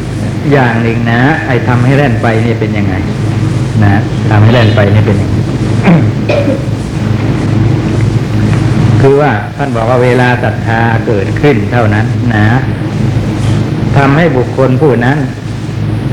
[0.52, 2.94] อย่างหนึ่งนะ ไอ้ทำให้เล่นไปนี่เป็นยังไง
[3.82, 5.34] นะทำให้เล่นไปนี่เป็นยังไง
[9.06, 12.46] คือว่าท่านบอกว่าเวลาศรัทธาเกิดขึ้นเท่านั้นนะ
[13.96, 15.18] ทำให้บุคคลผู้นั้น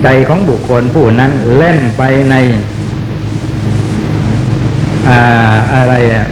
[0.04, 2.36] ใจของบุคคลผู้นั้นเล่นไปใน
[5.10, 6.26] อ่าอะไรอะ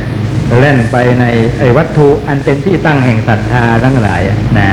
[0.59, 1.25] เล่นไปใน
[1.59, 4.21] ไอ้วัตถุอันเป็นที่ตั้งแห่งศรัทธาทั้งหลาย
[4.59, 4.69] นะ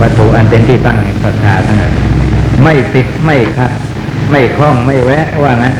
[0.00, 1.92] วัตถุอันเป็นที่ตั้งแห่งศรัทธาทั้งหลาย
[2.62, 3.72] ไม่ติดไม่ขัด
[4.30, 5.74] ไม่คล้องไม่แวะว่างั้น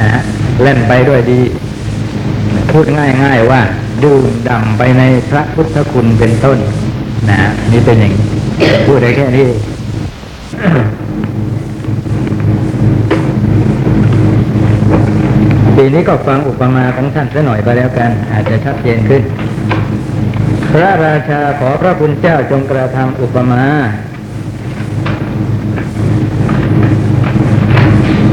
[0.00, 0.08] นะ
[0.62, 1.40] เล่นไปด้วยดี
[2.70, 2.86] พูด
[3.24, 3.62] ง่ายๆว่า
[4.04, 6.58] ดื่มด่ำไปในพระพุทธคุณเป็นต้น
[7.30, 7.38] นะ
[7.72, 8.12] นี่เป็นอย่าง
[8.86, 9.48] พูดได้แค่นี้
[15.76, 19.22] ปีนี้ก็ฟังอุปมาของท่านสักหน่อยไปแล้วกัน อาจจะชัดเจนขึ้น
[20.72, 23.64] พระราชาขอพระคุณเจ้าจงกระทำอุปมา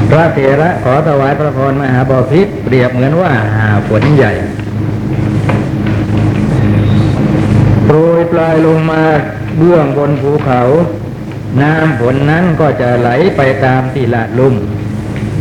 [0.09, 4.33] พระเถระขอถวายพระพรมหาบพิตรเปรียบเหมือนว่าหาฝนใหญ่
[7.91, 9.03] โรยปลายลงมา
[9.57, 10.61] เบื้องบนภูเขา
[11.61, 14.55] น้ำฝนนั้นก็จะไหลไปตามที่ลาดลุ่ม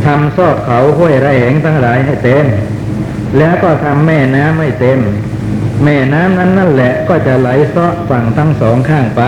[0.05, 2.45] ทำซอกเขาห้วยไรแหงทั้งหลายให้เต็ม
[3.37, 4.99] แล้วก็ทำแม่น้ำให้เต็ม
[5.83, 9.21] แม่น้ำนั้นนั่นแหละก็จะไหลซาะฝั่งทั้งสองข้างไป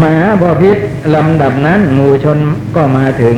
[0.00, 0.78] มหาบพิษ
[1.14, 2.38] ลำดับนั้นหมู่ชน
[2.76, 3.36] ก็มาถึง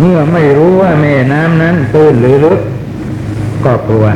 [0.00, 2.60] เมื่อไม่รู้ว่าแม่น้ำนั้นตื้นหรือลึก
[3.64, 4.06] ก็กลัว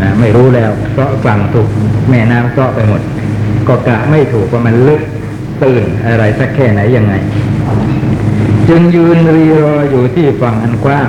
[0.00, 1.68] นะไม่รู้แล้วเซาะฝั่งถูก
[2.10, 3.00] แม่น้ำเซาะไปหมด
[3.68, 5.02] ก็กะไม่ถูกว่ามันลึก
[5.62, 7.14] ตื้นอะไรสักแค่ไหนยังไง
[8.68, 11.08] จึงยืนรีรออยู่ที่ฝั่งอันกว้าง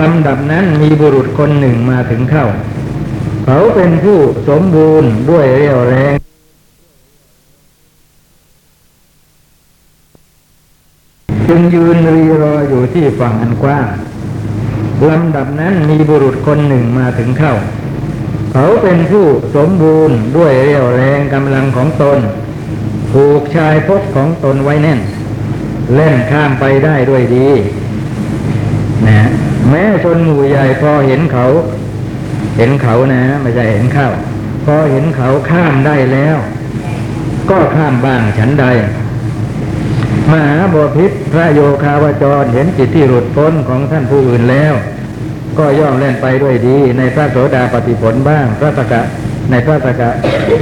[0.00, 2.46] ลำดับนั้นมีบุรุษคนหนึ่งมาถึงเข้า
[3.44, 4.18] เขาเป็นผู้
[4.48, 6.14] สมบูรณ์ด้วยเรี่ยวแรง
[11.48, 13.86] จึงยืนรีรออยู่ที่ฝั่งอันกว้าง
[15.08, 17.54] ลำดับนั้นมีบุรุษคนหนึ่งมาถึงเข้า
[18.52, 22.18] เขาเป็นผู้สมบูรณ์ด้วยเรี่ยวแรงกำลังของตน
[23.12, 25.00] ผูกชายพกของตนไว้แน่น
[25.94, 27.48] เล่นข้ามไปได้ด้วยดี
[29.06, 29.28] นะ
[29.68, 31.46] แม้ชนหมู่ใหญ่พอเห็นเขา
[32.56, 34.08] เห็นเขานะ ไม่ใช่เห็นเข้า
[34.64, 36.36] พอเห็นเขาข้ามได้แล้ว
[37.50, 38.66] ก็ข้ามบ้างฉันใด
[40.32, 44.74] มหาบพิษพระโยคาวจรเห็นจิตที่หลุดพ้นของท่านผู้อื่นแล้ว
[45.58, 49.02] ก็ย่อมเล่นไปด้วยดี ในพระโสดาปฏิผลบ้าง พระสกะ
[49.50, 50.10] ในพระสกะ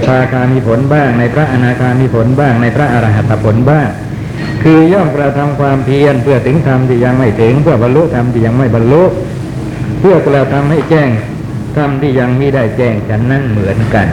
[0.07, 3.89] ทาคามีผลบ้าง ในพระอนาคามีผลบ้าง ในพระอรหัตผลบ้าง
[4.63, 9.03] คือย่อมกระทำความเพียรเพื่อถึงธรรมที่ยังไม่ถึง เพื่อบรรลุธรรมที่ยังไม่บรรลุ
[10.01, 11.11] เพื่อกระทำให้แจ้ง
[11.77, 14.07] ธรรมที่ยังม่ได้แจ้งฉันนั้นเหมือนกัน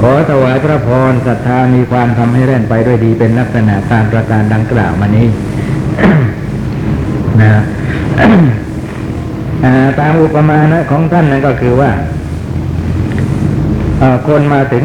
[0.00, 5.28] ขอถวายพระพรศรัทธามีความทำให้แล่นไปด้วยดีเป็นลักษณะตามประการดังกล่าวมานี้
[7.42, 11.90] นะาตามอุปมานะของท่านนั้นก็คือว่า
[14.26, 14.84] คนมาถึง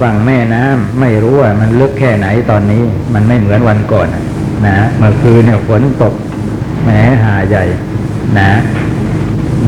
[0.00, 2.82] ฝั่งแม่น้ำไม่รู้ว่ามันลึกแค่ไหนตอนนี้
[3.14, 4.24] มันไม่เหมือนวันก่อนนะ
[4.66, 6.14] นะเมื่อคืนเนี่ยฝนตก
[6.84, 6.90] แหม
[7.24, 7.64] หาใหญ่
[8.38, 8.50] นะ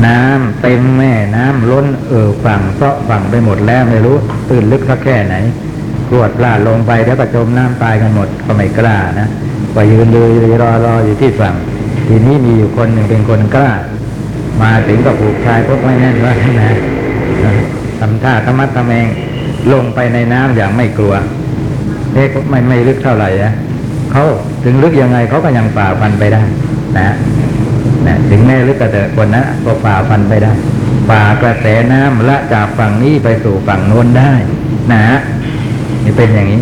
[0.07, 4.15] น้ำเต็มแม่น้ำล้นเอ่อฝั่งเซาะฝั่งไปหมดแล้วไม่รู้
[4.49, 5.35] ตื่นลึกสักแค่ไหน
[6.09, 9.27] กรวดพลาดลงไปแล้วก็จมน้ำตายกันหมดก็ไม่กล้านะ
[9.75, 10.21] ก็ยืนดู
[10.61, 11.55] รอรออยู่ที่ฝั่ง
[12.07, 13.69] ทีนี้มีอยู่คนหนึ่งเป็นคนกล้า
[14.61, 16.77] มาถึงก็ผูกชายพกไม่แน่นว่านะ
[17.99, 19.07] ทำท่าธรรมะทะแมง
[19.73, 21.13] ลงไปในน้ำอย่างไม่กลัว
[22.13, 23.51] เอ๊ะไม่ไม่ลึกเท่าไหร่นะ
[24.11, 24.23] เขา
[24.63, 26.41] ถึงลึกยังไงเขาก็ยังฝ่าฟันไปได้
[26.97, 27.15] นะ
[28.07, 30.51] นะถึงแม้ลึกกระเถอะคนนั้นก็ฝ่าฟันไปได้
[31.09, 34.33] ฝ่ากระแสน้ำละจากฝั่งนี้ไปสู่ฝั่งโน้นได้
[34.91, 35.19] นะฮะ
[36.03, 36.61] นี่เป็นอย่างนี้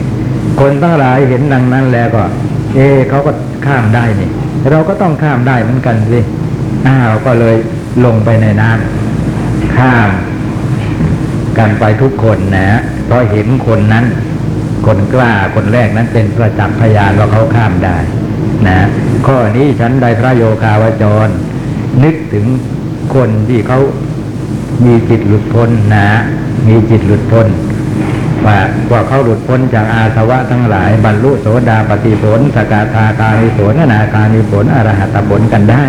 [0.60, 2.24] คนทั้งหลายเห็นดังนั้นแล้วก็
[2.76, 3.32] เออเขาก็
[3.66, 4.30] ข้ามได้นี่
[4.70, 6.20] เราก็ต้องข้ามได้เหมือนกันสิ
[6.88, 7.56] อ้าวก็เลย
[8.06, 10.10] ลงไปในน้ำข้าม
[11.58, 14.06] กันไปทุกคนนะเพราะเห็นคนนั้น
[14.86, 17.98] คนกล้าคนแรกนั้นเป็นประจักษ์พยานว่าเขาข้ามได้
[18.66, 18.78] นะ
[19.28, 21.28] ข้อนี้ฉันได้พระโยคาวจร
[22.04, 22.46] นึกถึง
[23.16, 23.80] คนที่เขา
[24.86, 26.08] มีจิตหลุดพ้นนะ
[26.68, 27.48] มีจิตหลุดพ้น
[28.46, 28.58] ว่า
[28.92, 35.84] ว่าเขาหลุดพ้นจากอาสวะทั้งหลาย บรรลุโสดาปฏิผลสกาทาคามิผลนาคามิผลอรหัตผลกันได้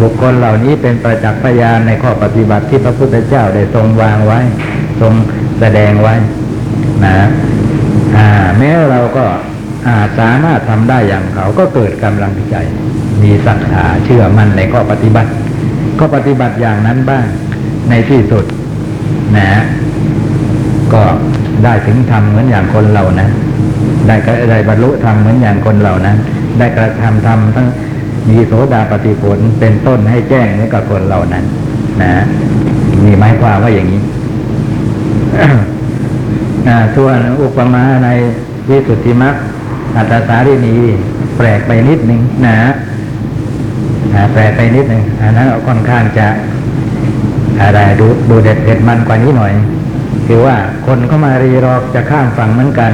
[0.00, 4.40] บุคคลเหล่านี้เป็นประจักษ์พยานในข้อปฏิบัติที่พระพุทธเจ้าได้ทรงวางไว้
[5.00, 5.12] ทรง
[5.60, 6.14] แสดงไว้
[7.04, 7.14] นะ
[8.16, 9.26] อ่าแม้เราก็
[9.88, 12.56] อาจสามารถทำได้อย่างเขาก็เกิดกำลังใจ
[13.22, 15.30] มีศรัทธาเชื่อมั่นในข้อปฏิบัติ
[15.98, 17.26] ก็ปฏิบัติอย่างนั้นบ้าง
[17.90, 18.44] ในที่สุด
[19.36, 19.48] นะ
[20.92, 21.02] ก็
[21.64, 23.30] ได้ถึงธรรมเหมือนอย่างคนเหล่านั้น
[24.06, 26.16] ได้ก็ได้บรรลุธรรมเหมือนอย่างคนเหล่านั้น
[26.58, 27.66] ได้กระทำธรรมทั้ง
[28.28, 31.44] มีโสดาปฏิผลเป็นต้นให้แจ้งเหมือนกับคนเหล่านั้น
[32.02, 32.10] นะ
[33.04, 34.00] มีหมายความว่าอย่างนี้
[36.96, 38.08] ส่วนอุปมาใน
[38.68, 39.34] วิสุทธิมรรค
[39.96, 40.74] อัตตสารินี
[41.36, 42.56] แปลกไปนิดหนึ่งนะ
[44.14, 46.26] อ่าแปลกไปนิดหนึ่งอันนั้นค่อนข้างจะ
[47.62, 49.52] อะไรดูดูเด็ดเด็ดมันกว่านี้หน่อย
[50.26, 52.92] คือว่าคนเข้ามารีรอกจะข้ามฝั่งเหมือนกัน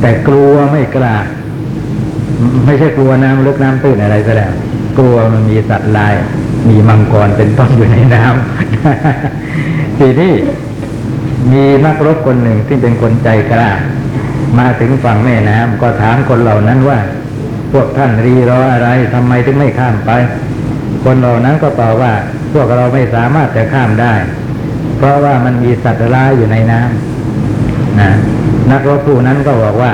[0.00, 1.14] แต่กลัวไม่กล้า
[2.64, 4.52] ไม่ใช่กลัวน้ำลึกน้ำตื้นอะไรซะแล้ว
[4.98, 6.14] กลัวมันมีสัตว์ลาย
[6.68, 10.32] มีมังกรเป็นต้นอยู่ในน้ำทีนี้
[11.52, 13.70] มีนักรบคนหนึ่งที่เป็นคนใจกล้า
[14.58, 16.98] มาถึงฝั่งแม่น้ำก็ถามคนเหล่านั้นว่า
[17.72, 20.10] พวกท่านรีรออะไรทำไมถึงไม่ข้ามไป
[21.04, 22.12] คนเหล่านั้นก็ตอบว่า
[22.52, 24.14] พวกเราไม่สามารถจะข้ามได้
[24.96, 28.10] เพราะว่ามันมีสัตว์ร้ายอยู่ในน้ำนะ
[28.70, 29.92] นักรบผู้นั้นก็บอกว่า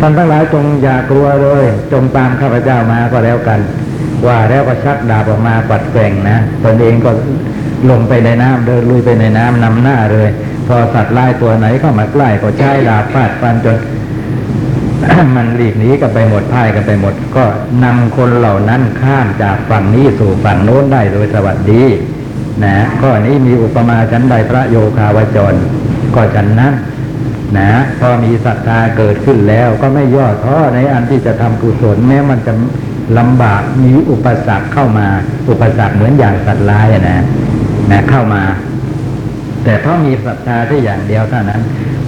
[0.00, 3.60] ท่านทั้งหลายจงอย่ากลัวเลยจงตามข้าพเจ้ามาก็แล้วกัน
[4.26, 7.10] ว่าแล้วก็ชักดาบออกมาปัดแกว่งนะตนเองก็
[7.90, 10.28] ลงไปในน้ำเดินลุยไปในน้ำนำหน้าเลย
[10.68, 13.78] พอสัตว์ลายตัวไหนเข้ามาใกล้ก็ใช้ดาบฟาดฟันจน
[15.36, 17.44] มันหลีกหนีกันไปหมดพ่ายกันไปหมด ก็
[17.84, 21.84] นำคนเหล่านั้นข้ามจากฝั่งนี้สู่ฝั่งโน้นได้โดยสวัสดี
[22.64, 25.54] นะข้อนี้มีอุปมาชั้นใดพระโยคาวจร
[26.14, 26.74] ก็ฉันนั้น
[27.58, 32.52] นะพอมีศรัทธาเกิดขึ้นแล้วก็ไม่ย่อท้อในอันที่จะทำกุศลแม้มันจะ
[33.18, 35.08] ลำบากมีอุปสรรคเข้ามา
[35.50, 37.24] อุปสรรคเหมือนอย่างสัตว์ร้ายนะ
[37.90, 38.42] นะเข้ามา
[39.66, 41.62] แต่เพราะมีศรัทธาที่อย่างเดียวเท่านั้น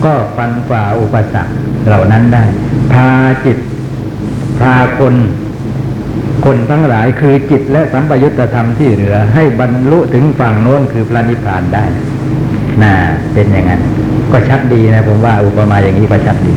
[0.05, 1.53] ก็ฟันฝ่าอุปสรรค
[1.87, 2.45] เหล่านั้นได้
[2.93, 3.09] พา
[3.45, 3.59] จิต
[4.61, 5.15] พาคน
[6.45, 11.85] คนทั้งหลายคือจิตและสัมปยุตธรรมที่เหลือ ให้บรรลุถึงฝั่งโน้นคือพระนิพพานได้
[12.83, 12.95] น่า
[13.33, 13.81] เป็นอย่างนั้น
[14.33, 16.55] ก็ชัดดีนะผมว่าอุปมาอย่างนี้ก็ชัดดี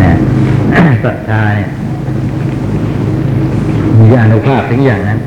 [0.00, 0.18] นะ
[1.04, 1.70] ศรัทธาเนี่ย
[3.98, 5.18] มีอนุภาพถึงอย่างนั้น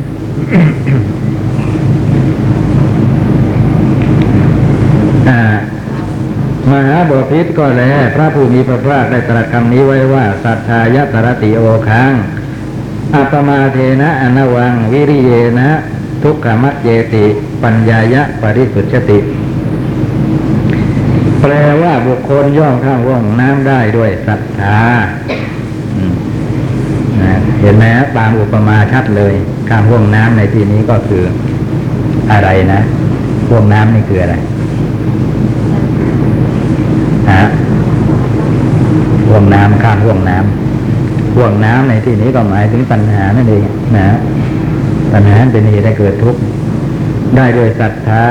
[5.29, 7.83] อ่ามหาบพิตรก็แล
[8.15, 12.13] พระผู้มีพระภาคได้ตรัสคำนี้ไว้ว่าสัทธายตรติโอคัง
[13.15, 15.69] อัปมาเทนะอนวัง วิริเยนะ
[16.23, 17.25] ทุกขมัจเยติ
[17.63, 19.19] ปัญญายะปริสุทธติ
[21.41, 24.79] แปลว่าบุคคลย่อมข้ามว่องน้ำได้ด้วยศรัทธา
[27.21, 27.83] นะเห็นไหม
[28.17, 29.33] ตามอุปมาชัดเลย
[29.69, 31.23] ข้ามว่องน้ำในที่นี้ก็คือ
[32.31, 32.81] อะไรนะ
[33.51, 34.35] ว่องน้ำนี่คืออะไร
[37.31, 37.43] ฮะ
[39.33, 43.65] ห่วงน้ำข้ามห่วงน้ำห่วงน้ำในที่นี้ก็หมายถึงปัญหานั่นเอง
[43.97, 44.17] นะ
[45.13, 46.39] ปัญหาเป็นเหตุให้เกิดทุกข์
[47.35, 48.25] ได้ด้วยศรัทธา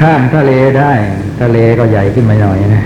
[0.00, 0.92] ข้ามทะเลได้
[1.40, 2.82] ทะเลก็ใหญ่ขึ้นมาหน่อยนะ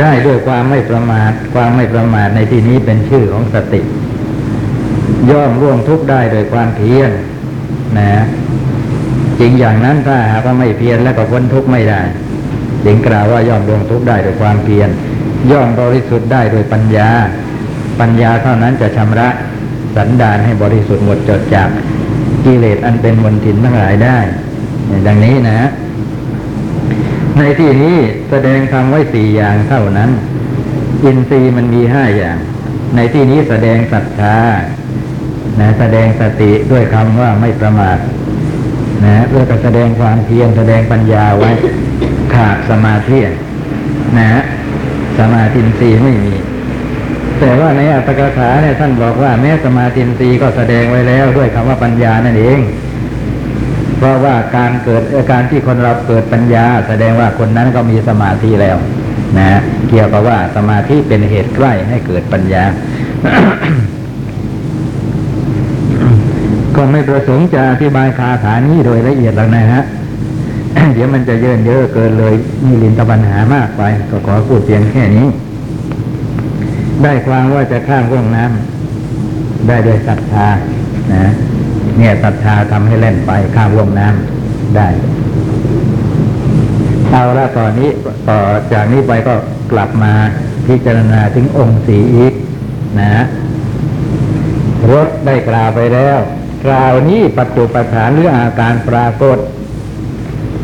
[0.00, 3.80] ได้ด้วยความไม่ประมาท ความไม่ประมาทในที่นี้เป็นชื่อของสติ
[5.30, 7.10] ย่อมร่วงทุกข์ได้โดยความเพียร
[7.98, 8.24] นะ
[9.40, 12.02] จริงอย่างนั้นถ้าหากว่าไม่เพียรแล้วก็พ้นทุกข์ไม่ได้
[12.84, 14.88] จึงกล่าวว่าย่อมลงทุกข์ได้โดยความเพียร
[15.50, 17.10] ย่อมบริสุทธิ์ได้โดยปัญญา
[18.00, 19.28] ปัญญาเท่านั้นจะชำระ
[19.96, 21.68] สันดานให้บริสุทธิ์หมดจดจาก
[22.44, 24.18] กิเลสอันเป็นมลทินทั้งหลายได้
[25.06, 25.68] ดังนี้นะ
[27.38, 27.96] ในที่นี้
[28.30, 30.10] แสดงคำไว้สี่อย่างเท่านั้น
[31.04, 32.38] อินทรีย์มันมีห้าอย่าง
[32.96, 34.38] ในที่นี้แสดงศรัทธา
[35.60, 37.98] นะแสดงสติด้วยคำว่าไม่ประมาท
[39.04, 41.50] นะเพื่อจะแสดงความเพียรแสดงปัญญาไว้
[42.34, 43.18] ขาดสมาธิ
[44.18, 44.42] นะ
[45.18, 46.34] สมาธินทรีย์ไม่มี
[47.38, 52.58] แต่ว่าในอัตถกถาเนี่ยท่านบอกว่าแม้สมาธินทรีย์ก็แสดงไว้แล้วด้วยคำว่าปัญญานั่นเอง
[53.98, 58.76] เพราะว่าการเกิดอ่อการที่คนเราเกิดปัญญา แสดงว่าคนนั้นก็มีสมาธิแล้ว
[59.38, 62.64] นะ เกี่ยวกับว่าสมาธิเป็นเหตุใกล้ให้เกิดปัญญา
[66.76, 69.82] ก็ไม่ประสงค์จะอธิบายคาถานี้โดยละเอียดแล้วนะฮะ
[70.94, 72.34] เดี๋ยวมันจะเยินเยอะเกินเลย
[72.66, 75.26] มีลินตะปัญหามากไป ก็ขอพูดเพียงแค่นี้
[77.02, 80.48] ได้ความว่าจะข้ามร่วงน้ำได้ด้วยศรัทธา
[81.14, 81.26] นะ
[81.98, 84.88] เนี่ยศรัทธาทำให้เล่นไปข้ามร่วงน้ำได้
[87.10, 87.90] เอาละตอนนี้
[88.28, 88.40] ต่อ
[88.72, 89.34] จากนี้ไปก็
[89.72, 90.12] กลับมา
[90.66, 92.32] พิจารณาถึงองค์สีอีก
[93.00, 93.24] นะ
[94.92, 96.18] รถได้กล่าวไปแล้ว
[96.66, 99.38] กล่าวนี้ปัจจุปฐานหรืออาการปรากฏ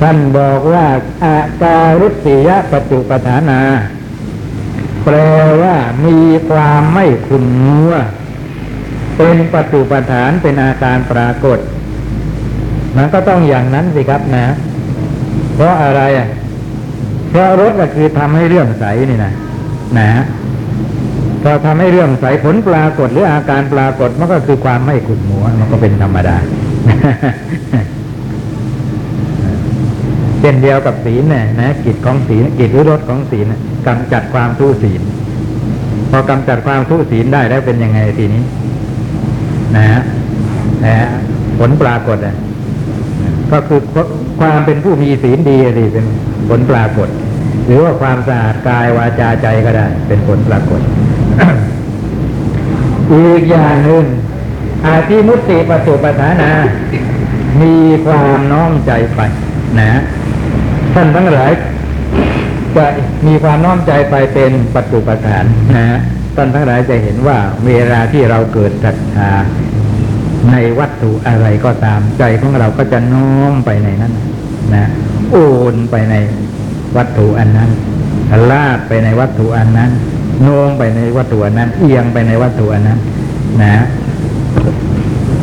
[0.07, 0.86] ท่านบอกว่า
[1.24, 3.61] อาการุติยปัจจุปฐานา
[5.05, 5.16] แปล
[5.62, 5.76] ว่า
[6.07, 6.18] มี
[6.50, 7.92] ความไม่ขุนมัว
[9.16, 11.59] เป็นปัจจุปฐานเป็นอาการปรากฏ
[12.96, 14.46] มันก็ต้องอย่างนั้นสิครับนะ
[15.55, 16.28] เพราะอะไรอะ
[17.30, 19.32] เพราะรถก็คือทำให้เรื่องใสนี่นะ
[19.98, 20.09] นะ
[21.42, 26.36] พอทำให้เรื่องใสผลปรากฏหรืออาการปรากฏมันก็คือความไม่ขุ่นมัว มันก็เป็นธรรมดา
[30.45, 35.01] ช่นเดียวกับศีลเนี่ยนะกิจของศีลกิจหรือรสของศีลน่ะกำจัดความทุศีล
[36.11, 38.42] พอกำจัดความทุศีลได้แล้วเป็นยังไงทีนี้
[39.76, 40.03] นะฮะ
[40.84, 41.09] นะฮะ
[41.59, 42.36] ผลปรากฏอะ
[43.51, 43.80] ก็คือ
[44.40, 46.07] ความเป็นผู้มีศีลดีสิเป็น
[46.49, 47.09] ผลปรากฏ
[47.66, 50.80] หรือว่าความสะอาดกายวาจาใจก็ได้ เป็นผลปรากฏ
[53.12, 54.05] อีกอย่างหนึ่ง
[54.86, 56.53] อาทิมุตติปสุปทานา
[57.61, 57.76] มี
[58.07, 59.20] ความน้อมใจไป
[59.80, 60.01] นะ
[60.95, 61.53] ท่านทั้งหลาย
[62.76, 62.86] จะ
[63.26, 65.45] มีความน้อมใจไปเป็นปัจจุปทาน
[65.76, 65.99] นะ
[66.36, 69.32] ท่านทั้งหลายจะเห็นว่าเวลาที่เราเกิดศรัทธา
[70.51, 74.12] ในวัตถุอะไรก็ตามใจของเราก็จะน้อมไปในนั้น
[74.74, 74.84] นะ
[75.32, 75.36] โอ
[75.72, 76.14] นไปใน
[76.97, 77.70] วัตถุอันนั้น
[78.51, 79.90] ลาดไปในวัตถุอันนั้น
[80.42, 82.99] โน้มไปในวัตถุอันนั้น เอียงไปในวัตถุอันนั้น
[83.62, 83.74] นะ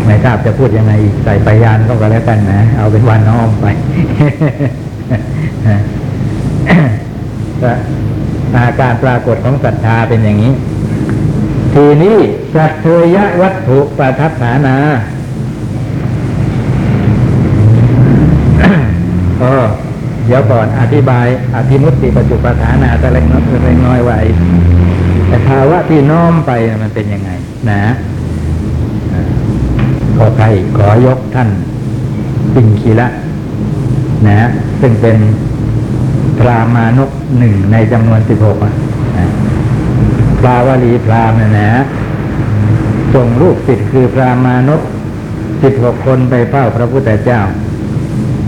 [0.05, 0.93] ไม่ทราบจะพูดยังไง
[1.23, 3.65] ใส่ปยานก็แล้วกันนะ เอาเป็นวันน้อมไป
[8.55, 10.53] อาการปรากฏของศรัทธาเป็นอย่างนี้
[11.73, 12.17] ทีนี้
[12.53, 14.77] สัตเทยะวัตถุประทับฐานา
[19.41, 19.53] ก็
[20.25, 24.19] เดี๋ยวก่อนอธิบาย อธิมุตติปัจจุปฐานาแต่เล็กน้อยเล็กน้อยไว้
[25.27, 26.51] แต่ภาวะที่น้อมไป
[26.83, 27.29] มันเป็นยังไง
[27.69, 27.83] นะ
[30.17, 30.45] ขอใคร
[30.77, 31.49] ขอยกท่าน
[32.53, 33.07] ปิงคีละ
[34.27, 34.49] นะ
[34.81, 35.17] ซึ่งเป็น
[36.39, 38.57] พรามานกหนึ่งในจำนวนสิบหก
[39.17, 39.29] นะ
[40.39, 41.69] พราวลีพรามนะนะ
[43.13, 44.81] ส่งลูกศิษย์คือพรามานก
[45.63, 47.41] สิบหกคนไปเฝ้าพระพุทธเจ้า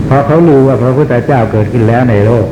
[0.08, 2.46] พอเขารู้ว่าพระพุทธเจ้าเกิดขึ้นแล้วในโลก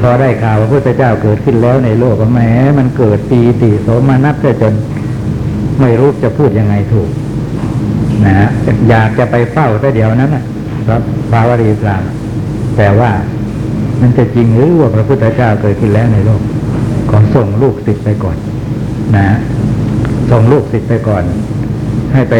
[0.00, 2.40] พอได้ข่าวพระพุทธเจ้าเกิดขึ้นแล้วในโลกก็แหม
[2.78, 4.74] มันเกิดปีติโสมานัสจน
[5.80, 7.10] ไม่รู้จะพูดยังไงถูก
[8.24, 8.48] นะฮะ
[8.90, 10.44] อยากจะไปเฝ้าแต่เดียวนั้นนะ
[10.88, 12.02] ครับพาวรีพราม
[12.76, 13.10] แต่ว่า
[14.00, 16.42] มันจะจริงหรือว่าพระพุทธเจ้าเกิดขึ้นแล้วในโลก
[17.10, 18.36] ขอส่งลูกศิษย์ไปก่อน
[19.16, 19.28] นะ
[20.30, 21.24] ส่งลูกศิษย์ไปก่อน
[22.12, 22.34] ให้ไป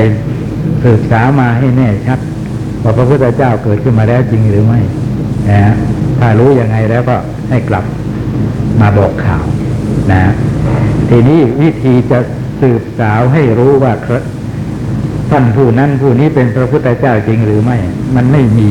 [0.85, 2.19] ศึกษามาให้แน่ชัด
[2.83, 4.81] ว่าพระพุทธเจ้าเกิดขึ้นมาแล้วจริงหรือไม่
[5.51, 5.75] นะ
[6.19, 7.17] ถ้ารู้ยังไงแล้วก็
[7.51, 7.85] ให้กลับ
[8.81, 9.45] มาบอกข่าว
[10.13, 10.21] นะ
[11.09, 12.19] ทีนี้วิธีจะ
[12.61, 13.93] สืบสาวให้รู้ว่า
[15.31, 17.77] ท่านผู้นั้นผู้นี้เป็นพระพุทธเจ้าจริงหรือไม่
[18.17, 18.71] มันไม่มี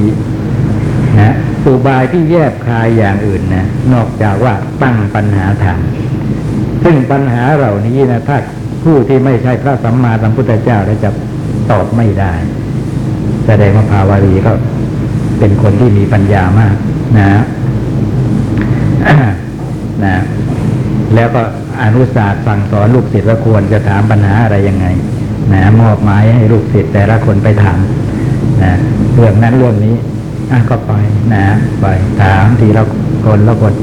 [1.21, 1.35] นะ
[1.65, 4.53] อุบายที่แยบคายอย่างอื่นนะนอกจากว่า
[4.83, 5.81] ตั้งปัญหาถาม
[6.83, 8.37] ซึ่งปัญหาเหล่านี้นะถ้า
[8.83, 11.09] ผู้ที่ไม่ใช่พระสัมมาสัมพุทธเจ้าแล้วจะ
[11.71, 12.33] ตอบไม่ได้
[13.45, 14.51] แสดงว่าภาวารีก็
[15.39, 16.75] เป็นคนที่มีปัญญามาก
[17.17, 17.41] นะ
[20.05, 20.21] นะ
[21.15, 21.41] แล้วก็
[21.83, 24.85] อนุศาสตร์สั่งสอนลูกศิษย์ว่าควรจะถามปัญหาอะไรยังไง
[25.53, 27.79] นะมอบหมายให้ลูกศิษย์แต่ละคนไปถาม
[28.63, 28.73] นะ
[29.15, 29.95] เรื่องนั้นเรื่องนี้
[30.51, 30.91] อะก็ไป
[31.33, 31.45] นะ
[31.81, 31.85] ไป
[32.21, 32.83] ถามทีละ
[33.25, 33.73] คนละคน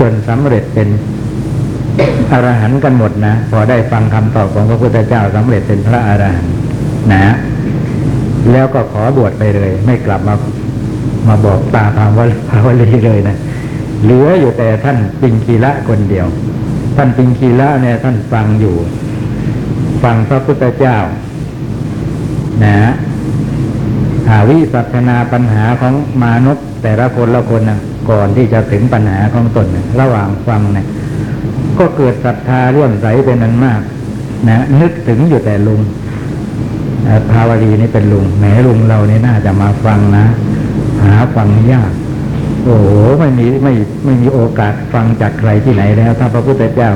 [0.00, 0.88] จนสำเร็จเป็น
[2.32, 6.52] อรหันต์กันหมดนะพอได้ฟังคำตอบของพระพุทธเจ้าสำเร็จเป็นพระอรหันต์
[7.12, 7.34] นะ
[8.52, 10.34] แล้วก็ขอบวชไปเลย ไม่กลับมา
[11.28, 13.36] มาบอกตาพามว่าพาวลีเลยนะ
[14.02, 16.26] เหลืออยู่แต่ท่านปิงคีละคนเดียว
[16.96, 18.76] ท่านปิงคีละเนี่ยท่านฟังอยู่
[20.02, 20.96] ฟังพระพุทธเจ้า
[22.64, 22.76] นะ
[24.48, 25.94] วิสัชนาปัญหาของ
[26.24, 30.86] มนุษย์แต่ละคนละคนนะก่อนที่จะถึงปัญหาของตนนะระหว่างฟังเนะี่ย
[31.78, 33.80] ก็เกิดศรัทธาร่วมใสเป็นนั้นมาก
[34.48, 35.80] นะนึกถึงอยู่แต่ลุง
[37.30, 40.26] ภาวดีนี่เป็นลุงแหมลุงเราเนี่น่าจะมาฟังนะ
[41.04, 41.92] หาฟังยาก
[42.64, 42.88] โอ้โห
[43.20, 43.72] ไม่มีไม่
[44.04, 46.90] ไม่มีโอกาสฟังจากใครที่ไหนแล้ว ถ้าพระพุทธเจ้า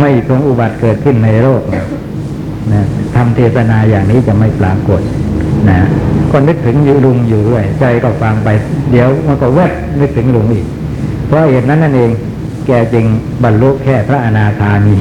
[0.00, 2.84] ไม่ทรงอุบัติเกิดขึ้นในโลกนะ
[3.14, 5.00] ทำเทศนาอย่างนี้จะไม่ปรากฏ
[5.70, 5.88] นะ
[6.32, 8.48] ก็นึกถึงอยู่ลุงอยู่ด้วยใจก็ฟังไป
[8.90, 10.66] เดี๋ยวมันก็แวบนึกถึงลุงอีก
[11.26, 12.10] เพราะเหตุนั้นนั่นเอง
[12.66, 13.04] แกจึง
[13.44, 14.96] บรรลุแค่พระอนาคามี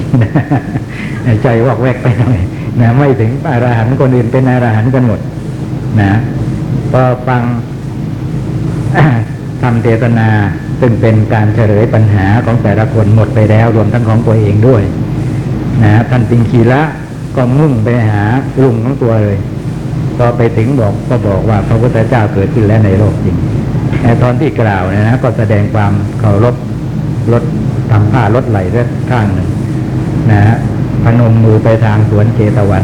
[1.43, 2.39] ใจวอกแวกไปหน่อย
[2.79, 5.19] นะไม่ถึงอรหันต์คนอื่นเป็นอรหันต์กันหมด
[6.01, 6.11] นะ
[6.91, 7.41] พอฟัง
[9.61, 10.29] ทำเทศนา
[10.79, 14.83] ซึ่งเป็นการเฉลยปัญหาของแต่ละคนหมดไปแล้ว รวมทั้งของตัวเองด้วย
[15.83, 16.81] นะท่านปิงคีละ
[17.35, 18.21] ก็มุ่งไปหา
[18.61, 19.37] ลุงของตัวเลย
[20.17, 23.35] พอไปถึงบอกก็บอกว่าพระพุทธเจ้าเกิดขึ้นแล้วในโลกจริง
[24.03, 26.55] ในตอนที่กล่าวเนี่ยนะก็แสดงความเคารพ
[27.31, 27.43] ลด
[27.91, 29.49] ทำผ้าลดไหลเลือข้างหนึ่ง
[30.31, 30.57] นะฮะ
[31.03, 32.83] พนมมือไปทางสวนเจตวัน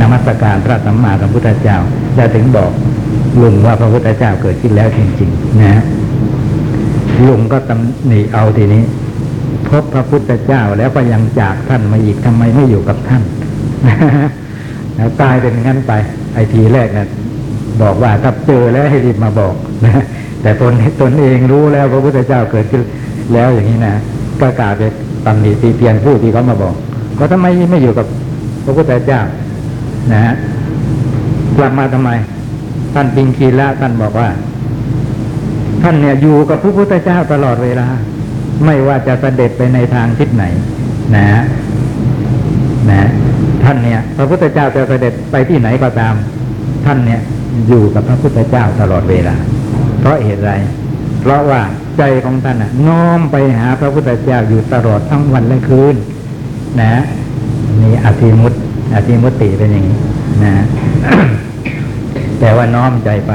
[0.00, 1.78] นมัสการพระสัมมาสัมพุทธเจ้า
[2.16, 2.70] จะถึงบอก
[3.40, 5.82] ลุงว่าพระพุทธเจ้าเกิดขึ้นแล้วจริงๆนะ
[7.26, 8.82] ลุงก็ตำหนิเอาทีนี้
[9.68, 13.22] พบพระพุทธเจ้าแล้วก็ยังจากท่านมาอีกทำไมไม่อยู่กับท่าน
[15.20, 15.92] ตายเป็นงั้นไป
[16.34, 17.08] ไอทีแรกนะ
[17.82, 19.54] บอกว่าถ้าเจอแล้วให้รีบมาบอก
[19.86, 20.02] นะ
[20.42, 22.82] แต่ตนตนเองรู้แล้วพระพุทธเจ้าเกิดขึ้น
[23.32, 23.94] แล้วอย่างนี้นะ
[24.40, 24.82] ก็กล่าวไป
[25.26, 26.74] ตำหนิตีเตียนผู้ที่เขามาบอก
[27.18, 28.06] ก็ทำไมไม่อยู่กับ
[28.64, 29.20] พระพุทธเจ้า
[30.12, 30.34] นะฮะ
[31.56, 32.10] กลับมาทำไม
[32.94, 34.28] ท่านปิงคีละท่านบอกว่า
[35.82, 37.86] ท่านเนี่ยอยู่กับพระพุทธเจ้าตลอดเวลา
[38.64, 40.44] ไม่ว่าจะเสด็จไปในทางทิศไหน
[41.14, 41.42] นะฮะ
[42.90, 43.08] นะ
[43.64, 46.14] ท่านเนี่ยพระพุทธเจ้าจะเสด็จไปที่ไหนก็ตาม
[46.86, 47.20] ท่านเนี่ย
[47.68, 49.36] อยู่กับพระพุทธเจ้าตลอดเวลา
[50.00, 50.52] เพราะเหตุไร
[51.20, 51.60] เพราะว่า
[51.98, 55.94] ใจของท่านน่ะน้อมไปหาพระพุทธเจ้าอยู่ตลอดทั้งวันและคืน
[56.80, 56.92] นะ
[57.82, 58.52] นี่อธิมุต
[58.94, 59.98] อธิมุตติเป็นอย่างนี้
[60.44, 60.52] นะ
[62.40, 63.32] แต่ว่าน้อมใจไป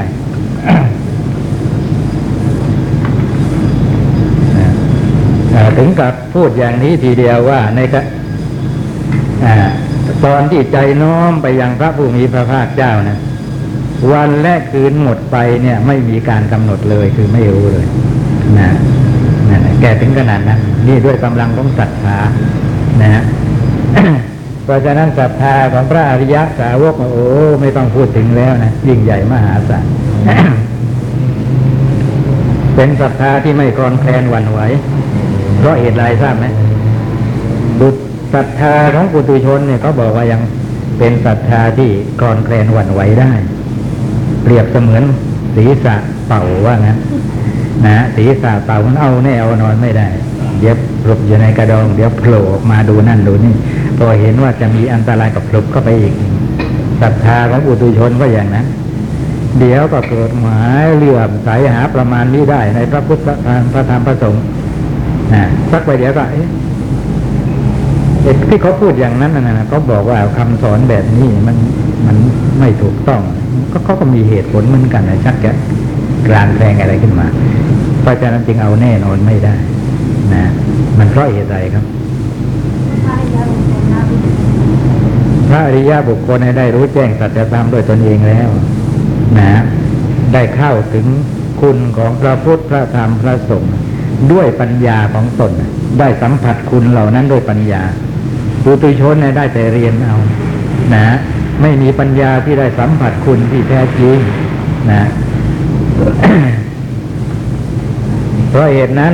[5.78, 8.00] ถึงกับพูดอย่างนี้ทีเดียวว่าในกะ
[9.44, 9.54] อ่า
[10.24, 13.18] ตอนที่ใจน้อมไปยังพระผู้มีพระภาคเจ้านะ
[14.12, 17.86] วันและคืนหมดไปเนี่ย ไม่มีการกำหนดเลยคือไม่รู้เลย
[18.58, 18.70] นะ
[19.48, 22.18] นั่นแหละแกถึงขนาดนั้นนี่ด้วยกำลังของศรัทธา
[23.02, 23.24] นะฮะ
[24.64, 27.26] เพราะฉะนั้นศรัทธาของพระอริยสาวกโอ้
[27.60, 29.84] ไม่ต้องพูดถึงแล้วนะยิ่งใหญ่มหาศาล
[32.74, 34.60] เป็นศรัทธาที่ไม่คลอนแคลนหวั่นไหว
[35.58, 36.46] เพราะเหตุไรทราบไหม
[38.34, 40.40] ศรัทธาของปุถุชนเนี่ยเขาบอกว่ายัง
[40.98, 43.32] เป็นศรัทธาที่คลอนแคลนหวั่นไหวได้
[44.42, 45.02] เปรียบเสมือน
[45.56, 45.96] ศีรษะ
[46.28, 46.98] เป่าว่างั้น
[47.86, 50.08] นะศีรษะเป่ามันเอาแน่เอานอนไม่ได้
[50.60, 53.54] เดี๋ยวหลบอยู่ในกระดอง เดี๋ยวโผล่ออกมาดูนั่นดูนี่
[53.98, 56.14] พอเห็นว่าจะมีอันตรายกับพลุบเข้าไปอีก
[57.02, 58.66] ศรัทธาของอุตุชนก็อย่างนั้น
[59.58, 63.20] เดี๋ยวก็เกิดหมายเลื่อมใสหาประมาณนี้ได้ในพระพุทธ
[63.72, 64.42] พระธรรมพระสงฆ์
[65.34, 66.24] นะสักไปเดี๋ยวก็
[68.26, 71.56] เอ๊ะเอ๊ะที่เขาพูดอย่างนั้นนะนะเขาบอกว่าคำสอนแบบนี้มัน
[72.06, 72.16] มัน
[72.60, 73.20] ไม่ถูกต้อง
[73.72, 75.50] ก็เขาก็มีเหตุผลเหมือนกันนะชักจะ
[76.26, 77.26] กลานแปลงอะไรขึ้นมา
[78.00, 79.54] เพราะฉะนั้นจึงเอาแน่นอนไม่ได้
[80.34, 80.44] นะ
[80.98, 81.84] มันเพราะเหตุใดครับ
[85.48, 88.48] พระอริยบุคคลให้ได้รู้แจ้งสัจธรรมด้วยตนเองแล้ว
[89.38, 89.62] นะ
[90.32, 91.06] ได้เข้าถึง
[91.60, 93.74] คุณของพระพุทธพระธรรมพระสงฆ์
[94.32, 95.52] ด้วยปัญญาของตน
[95.98, 97.82] ได้สัมผัสคุณเหล่านั้นด้วยปัญญา
[98.68, 100.16] ปุตุชนเนี่ยได้แต่เรียนเอา
[100.94, 101.06] นะ
[101.62, 104.18] ไม่มีปัญญาที่ได้สัมผัสคุณที่แท้จริง
[104.90, 105.02] นะ
[108.50, 109.12] เพราะเหตุนั้น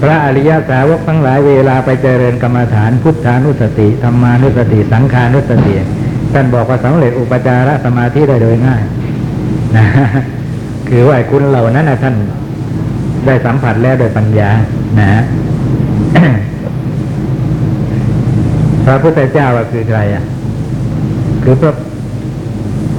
[0.00, 5.74] พระอริยสาวกทั้งหลายเวลาไปเจริญกรรมฐาน พุทธานุสติธรรมานุสติ สังขานุสติ
[6.32, 8.82] ท่านบอกว่าสำเร็จอุปจารสมาธิได้โดยง่าย
[9.76, 9.86] นะ
[10.88, 12.14] คือว่าคุณเหล่านั้นนะท่าน
[13.26, 14.50] ได้สัมผัสแล้วโดยปัญญา
[15.00, 15.22] นะ
[18.84, 20.24] พระพุทธเจ้าก็คือใครอะ
[21.42, 21.74] คือพระ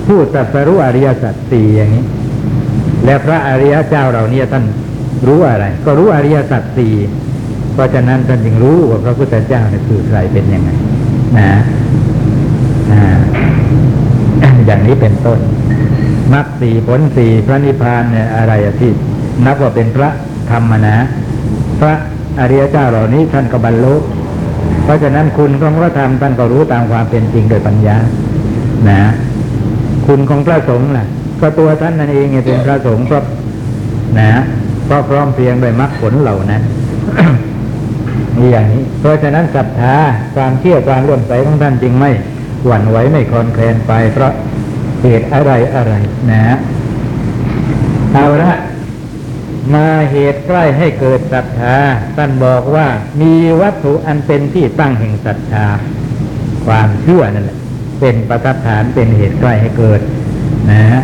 [0.07, 2.03] ผู้ตรัสรู้อริยสัจสี่อย่างนี้
[3.05, 4.63] และพระอริยเจ้าเหล่านี้ท่าน
[5.27, 6.93] รู้อะไร ก็รู้อริยสัจสี่
[7.73, 10.69] เพราะฉะนั้นท่านจึงรู้ว่าพระพุทธเจ้าเนี่ยคือใครเป็นยังไง
[11.37, 11.49] นะ
[12.91, 13.03] อ่า
[14.65, 15.39] อย่างนี้เป็นต้น
[16.33, 18.91] มรรคสี่ผลสี่พระนิพพานเนี่ยอะไรที่
[19.45, 20.09] นับว่าเป็นพระ
[20.51, 20.95] ธรรมนะ
[21.79, 21.93] พระ
[22.39, 23.95] อริยเจ้าเหล่านี้ท่านก็บรรลุ
[24.85, 27.97] เพราะฉะนั้นคุณของพระธรรมท่านก็รู้ตามความเป็นจริงโดยปัญญา
[28.89, 29.01] นะ
[30.07, 31.05] คุณของพระสงฆ์ล่ะ
[31.41, 33.17] ก็ตัวท่านนั่นเองเป็นพระสงฆ์ก็
[34.19, 34.31] นะ
[34.89, 36.61] ก็พร้อมเพียงโดยมรรคผลเหล่านั้น
[38.39, 39.95] มีอย่างนี้ เพราะฉะนั้นศรัทธา
[40.35, 42.11] ความเชื่อความร่วมใสของท่านจึงไม่
[42.65, 44.31] หวั่นไหวไม่คลอนแคลนไป เพราะ
[45.03, 45.93] เหตุอะไรอะไร
[46.31, 46.55] นะ
[48.13, 48.51] เอาละ
[49.75, 51.77] มาเหตุใกล้ให้เกิดศรัทธา
[52.17, 52.87] ท่านบอกว่า
[53.21, 55.65] มีวัตถุอันเป็นที่ตั้งแห่งศรัทธา
[56.65, 57.57] ความเชื่อนั่นแหละ
[57.99, 59.99] เป็นประทัดฐานเป็นเหตุใกล้ให้เกิด
[60.71, 61.03] นะฮะ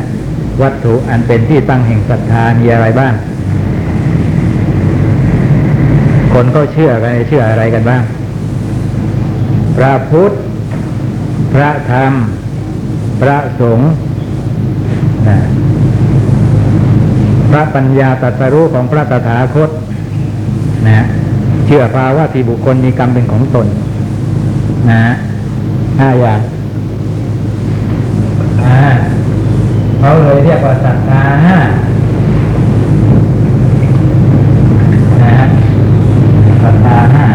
[0.61, 3.13] วัตถุอันเป็นที่ตั้งแห่งศรัทธามีอะไรบ้าง
[6.33, 8.03] คนก็เชื่อกันเชื่ออะไรกันบ้าง
[9.77, 10.31] พระพุทธ
[11.53, 12.13] พระธรรม
[13.21, 13.91] พระสงฆ์
[15.27, 15.37] นะ
[17.51, 19.69] พระปัญญาตรัสรู้ของพระตถาคต
[20.87, 21.05] นะ
[21.65, 23.67] เชื่อภาว่าที่บุคคลมีกรรมเป็นของตน
[24.89, 25.01] นะ
[25.99, 26.39] ห้าอย่าง
[28.63, 28.81] อ่า
[29.99, 31.57] เขาเลยเรียกว่าศรัทธาห้า
[35.21, 35.45] นะฮะ
[36.63, 37.25] ศรัทธาห้า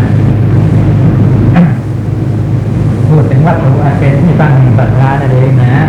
[3.08, 5.84] พูดถึงวัตถุอันเป็นที่ตั้งแห่งศรัทธานั่นเองนะฮะ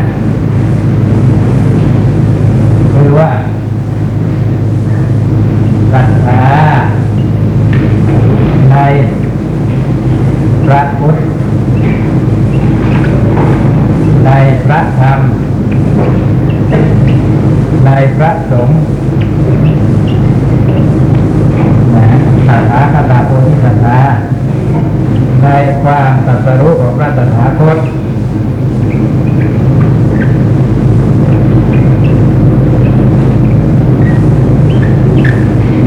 [2.94, 3.30] คือว่า
[5.94, 6.42] ศรัทธา
[8.72, 8.78] ใน
[10.66, 11.18] พระพุทธ
[14.26, 14.32] ใน
[14.66, 15.20] พระธรรม
[17.86, 18.80] ในพระสงฆ์
[21.96, 22.06] นะ
[22.48, 24.00] ศรัทธาคตาโพธิศรัทธา
[25.42, 25.48] ใน
[25.84, 27.78] ความตรัสรู้ของพระตถาคต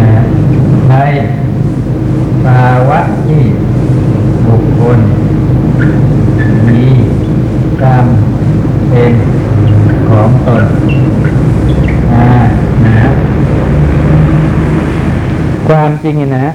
[0.01, 0.23] นะ
[0.91, 0.95] ใน
[2.45, 3.43] ภาวะที่
[4.47, 4.99] บุคคล
[16.00, 16.55] จ ริงนี่นะ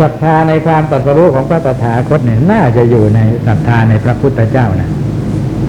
[0.00, 4.90] ศรัทธาในความตรัสรู้ของพระตถาคตเนี่ยน่าจะอยู่ในศรัทธาในพระพุทธเจ้านะ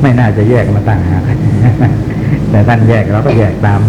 [0.02, 1.24] ไม่น่าจะแยกมาตั้งหาก
[2.50, 3.82] แต่ท่านแยกเราก็แยกตาม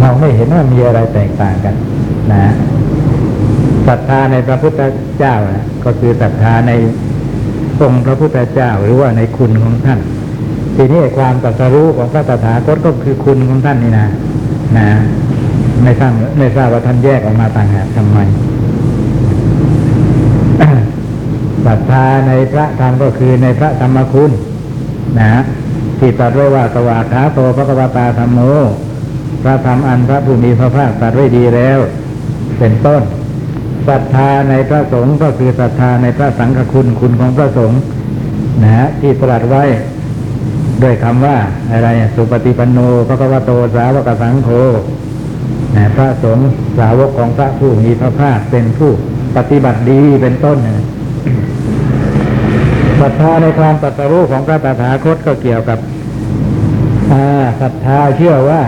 [0.00, 1.74] เราไม่เห็นว่ามีอะไรแตกต่างกัน
[2.32, 2.44] นะ
[3.88, 4.80] ศรัทธาในพระพุทธ
[5.18, 6.72] เจ้านะก็คือศรัทธาใน
[7.82, 10.00] องค์พระพุทธเจ้าหรือว่าในคุณของท่าน
[10.76, 14.06] ทีนี้ความตรัสรู้ของพระตถาคตก็คือคุณของท่านนี่นะ
[14.78, 14.88] นะ
[15.82, 18.18] ไม่ทราบไม่ทราบว่าท่านแยกออกมาต่างหากทำไม
[21.66, 24.30] ศรัทธาในพระธรรมก็คือในพระธรรมคุณ
[25.20, 25.42] นะ
[25.98, 28.40] ที่ตรัสไว้ว่าสวาขาโตพระกวตาธรรมโม
[29.42, 31.78] พระธรรมอันพระผู้มีพระภาคตรัสไว้ดีแล้ว
[32.58, 33.02] เป็นต้น
[33.88, 37.80] ศรัทธาในพระสงฆ์ก็คือศรัทธาในพระสังฆคุณคุณของพระสงฆ์
[38.62, 39.62] นะฮะที่ตรัสไว้
[40.82, 41.36] ด้วยคำว่า
[41.70, 44.48] อะไรอะสุปฏิปันโนพระกวโตสาวกสังโฆ
[45.76, 46.48] นะพระสงฆ์
[46.78, 48.90] สาวกของพระผู้มีพระภาคเป็นผู้
[49.36, 50.84] ปฏิบัติดีเป็นต้นนะ
[53.00, 55.78] ศรัทธาในความตรัสรู้ของพระตถาคตก็เกี่ยวกับ
[57.12, 57.24] อ่า
[57.60, 58.62] ศรัทธาเชื่อว่า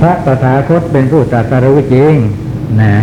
[0.00, 2.14] พระตถาคตเป็นผู้ตรัสรู้จริง
[2.82, 2.96] นะ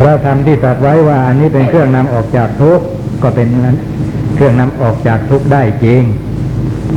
[0.00, 2.84] พระธรรมที่ตรัสไว้ว่าอันนี้เป็นเครื่องนำออกจากทุกข์
[3.22, 3.76] ก็เป็นนั้น
[4.36, 6.02] เครื่องนำออกจากทุกข์ได้จริง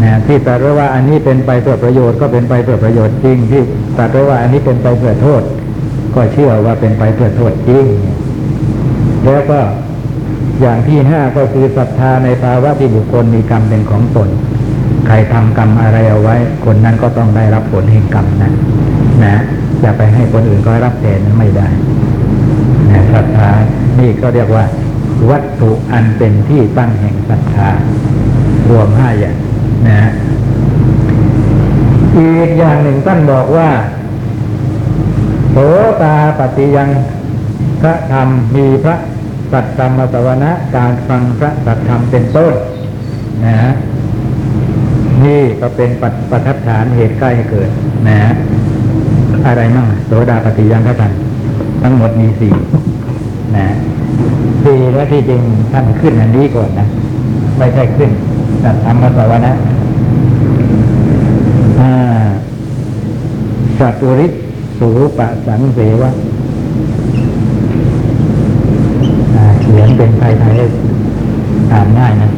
[0.03, 3.61] นะที่ตรัสว่าอันนี้เป็นไปเพื่อประโยชน์ก็เป็นไปเพื่อประโยชน์จริง ที่
[3.97, 5.41] ตรัสว่าอันนี้เป็นไปเพื่อโทษ
[6.15, 7.85] ก็เชื่อว่าเป็นไปเพื่อโทษจริง
[9.25, 9.59] แล้วก็
[10.61, 14.29] อย่างที่ห้าก็คือศรัทธาในภาวะที่บุคคลมีกรรมเป็นของตน
[15.07, 16.35] ใครทำกรรมอะไรเอาไว้
[16.65, 18.53] คนนั้นก็ต้องได้รับผลแห่งกรรมนั้น
[19.25, 19.35] นะ
[19.81, 21.67] อย่าไปให้คนอื่นก็รับแทนนั้นไม่ได้
[22.89, 23.49] นะศรัทธา
[23.99, 24.63] นี่ก็เรียกว่า
[25.29, 27.69] วัตถุอันเป็นที่ตั้งแห่งศรัทธา
[28.69, 29.35] รวมห้าอย่าง
[29.87, 30.09] นะ
[32.17, 33.69] อีกอย่างหนึ่งท่านบอกว่า
[35.51, 35.57] โส
[36.01, 36.89] ตาปฏิยัง
[37.81, 38.95] พระธรรมมีพระ
[39.51, 42.53] สัตธรรมสวนะการฟังพระสัตธรรมเป็นต้น
[43.45, 43.73] นะฮะ
[45.25, 47.69] นี่ก็เป็นปัจปัจจัฐานเหตุใกล้เกิด
[48.07, 48.33] นะฮะ
[49.47, 51.13] อะไรมั่งโสดาปฏิยังพระธรรม
[51.83, 52.53] ทั้งหมดมีสี่
[53.55, 53.67] นะ
[54.69, 55.41] สี่แล้วที่จริง
[55.71, 56.87] ท่านขึ้นอันนี้ก่อนนะ
[57.57, 58.09] ไม่ใช่ขึ้น
[58.63, 59.53] สัตธรรมสวนะ
[61.79, 61.91] อ่า
[63.79, 64.27] สัตุริ
[64.79, 66.11] สูปะสังเสวะ
[69.61, 70.57] เขียนเป็นไทยไทย
[71.71, 72.29] อ่านง่ายนะ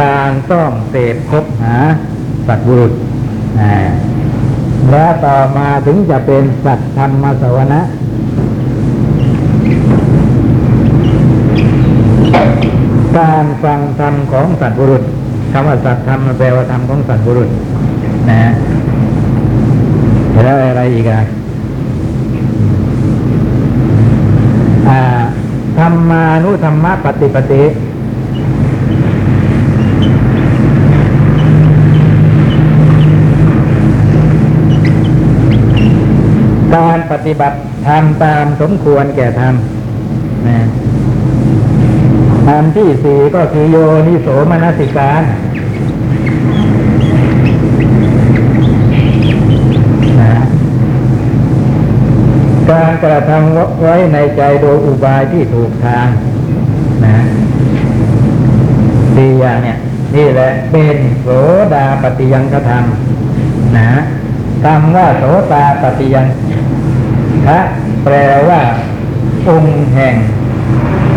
[0.00, 1.76] การต้องเสพคบหา
[2.46, 2.92] สัตบุรุษ
[3.60, 3.72] อ่า
[4.90, 7.80] แล้วต่อมาถึงจะเป็นสัตธรรมสวนะ
[13.16, 15.02] การฟังธรรมของสัตว์บุรุษ
[15.52, 17.48] คำว่าสัตธรรมแปลว่าธรรมของสัตว์บุรุษ
[18.28, 18.52] นะฮะ
[20.42, 21.20] แล้วอะไรอีกอะ
[24.88, 25.00] อ่า
[25.78, 27.62] ธรรมานุธรรมปฏิปติ
[36.74, 37.56] การ ปฏิบัติ
[37.86, 39.54] ทำตามสมควรแก่ธรรม
[40.48, 40.60] นะ
[42.46, 43.76] ธรรมที่สี่ก็คือโย
[44.08, 45.22] นิโสมนสิการ
[50.20, 50.34] นะ
[52.70, 56.08] การกระทำไว้ในใจโดยอุบายที่ถูกทาง
[57.04, 57.16] นะ
[59.16, 59.78] ดีอย่างเนี่ย
[60.16, 61.28] นี่แหละเป็นโส
[61.74, 62.84] ดาปฏิยังกธรรม
[63.76, 63.90] นะ
[64.64, 66.26] คำว่าโสตาปฏิยัง
[67.44, 67.58] พระ
[68.04, 68.14] แปล
[68.48, 68.60] ว่า
[69.48, 70.14] องค์แห่ง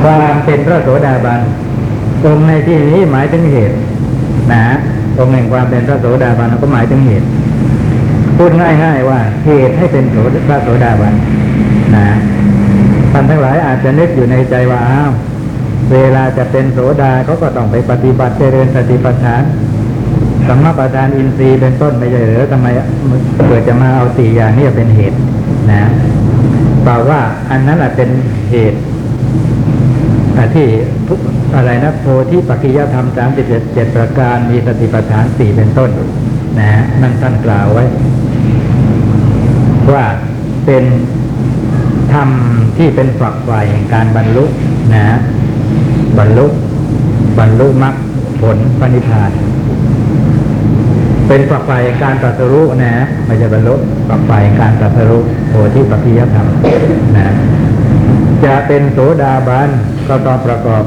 [0.04, 1.42] ความเป็นพระโสดาบัน
[2.26, 3.76] องค์ในที่นี้หมายถึงเหตุ
[4.54, 4.66] นะ
[5.20, 7.28] องค์แห่งความเป็นพระโสดาบันก็หมายถึงเหตุ
[8.38, 8.52] พูด
[8.84, 10.16] ง่ายๆว่า เหตุให้เป็นโส
[10.48, 11.14] พระโสดาบัน
[11.96, 12.08] นะ
[13.12, 15.12] ท่านทั้งหลายอาจจะนึกอยู่ในใจว่าอ้าว
[15.92, 19.44] เวลาจะเป็นโสดาเขาก็ต้องไปปฏิบัติเจริญสติปัฏฐาน
[20.48, 22.68] สัมมาปัฏฐานอินทรีย์เป็นต้นไม่ใช่หรือทำไม
[23.48, 25.18] เกิดจะมาเอาสี่อย่างนี้เป็นเหตุ
[25.72, 25.84] นะ
[26.86, 27.22] เปล่าว่า
[27.52, 28.10] อันนั้นอาจเป็น
[28.52, 28.80] เหตุ
[30.56, 30.68] ที่
[31.08, 31.20] ทุก
[31.56, 35.90] อะไรนะโพธิปัจจยธรรมสามสิบเจ็ดประการมีสติปัฏฐานสี่เป็นต้น
[36.60, 36.70] นะ
[37.02, 37.84] นั่นท่านกล่าวไว้
[39.94, 40.06] ว่า
[40.66, 40.84] เป็น
[42.14, 42.30] ธรรม
[42.78, 44.46] ที่เป็นฝักใฝ่แห่งการบรรลุ
[44.94, 45.04] นะ
[46.18, 46.46] บรรลุ
[47.40, 47.96] บรรลุมรรค
[48.42, 49.32] ผลปณิพาน
[51.28, 52.94] เป็นฝักใฝ่การตรัสรู้นะ
[53.26, 53.76] ไม่ใช่บรรลุ
[54.10, 56.48] ฝักใฝ่การตรัสรู้โพธิปัจจยธรรม
[57.16, 57.34] นะ
[58.46, 59.70] จะเป็นโสดาบัน
[60.08, 60.84] ก็ต้องประกอบ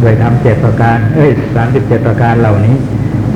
[0.00, 2.76] โดยทำเจ็ดประการ เอ้ยสามสิบเจ็ดประการเหล่านี้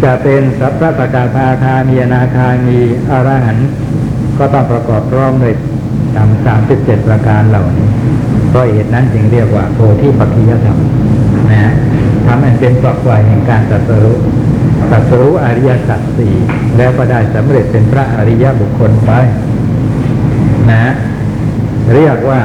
[0.05, 2.79] จะเป็นสัพพะสกทาคามีนาคามี
[3.11, 3.69] อรหันต์
[4.39, 5.55] ก็ต้องประกอบพร้อมด้วย
[6.17, 7.89] ทำสามสิบเจ็ดประการเหล่านี้
[8.51, 10.79] เพราะเหตุนั้นจึงเรียกว่าโพธิปัจจยธรรม
[11.51, 11.73] นะฮะ
[12.27, 14.17] ทำให้เป็นฝักใฝ่แห่งการตรัสรู้
[14.91, 16.35] ตรัสรู้อริยสัจสี่
[16.77, 19.13] แล้วก็ได้สำเร็จเป็นพระอริยบุคคลไป
[20.71, 20.93] นะ
[21.95, 22.41] เรียกว่า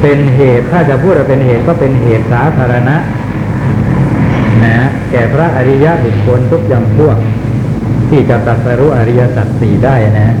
[0.00, 2.96] เป็นเหตุถ้าจะพูดว่าเป็นเหตุก็เป็นเหตุสาธารณะ
[4.64, 4.78] นะ
[5.10, 7.16] แก่พระอริยบุคคลทุกอย่างพวก
[8.08, 10.36] ที่จะตรัสรู้อริยสัจสี่ได้นะ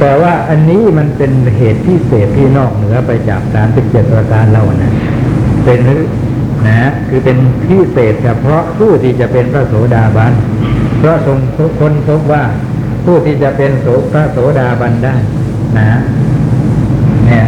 [0.00, 4.92] แต่ว่าอันนี้มันเป็นเหตุพิเศษที่นอกเหนือไปจากสามสิบเจ็ดประการเรานะ
[5.64, 5.80] เป็น
[6.66, 10.32] นะคือเป็นพิเศษเฉพาะผู้ที่จะเป็นพระโสดาบัน
[10.98, 11.38] เพราะทรง
[11.80, 12.44] คนพบว่า
[13.04, 15.16] ผู้ที่จะเป็นโสพระโสดาบันได้
[15.78, 16.00] นะ
[17.26, 17.46] เนี่ย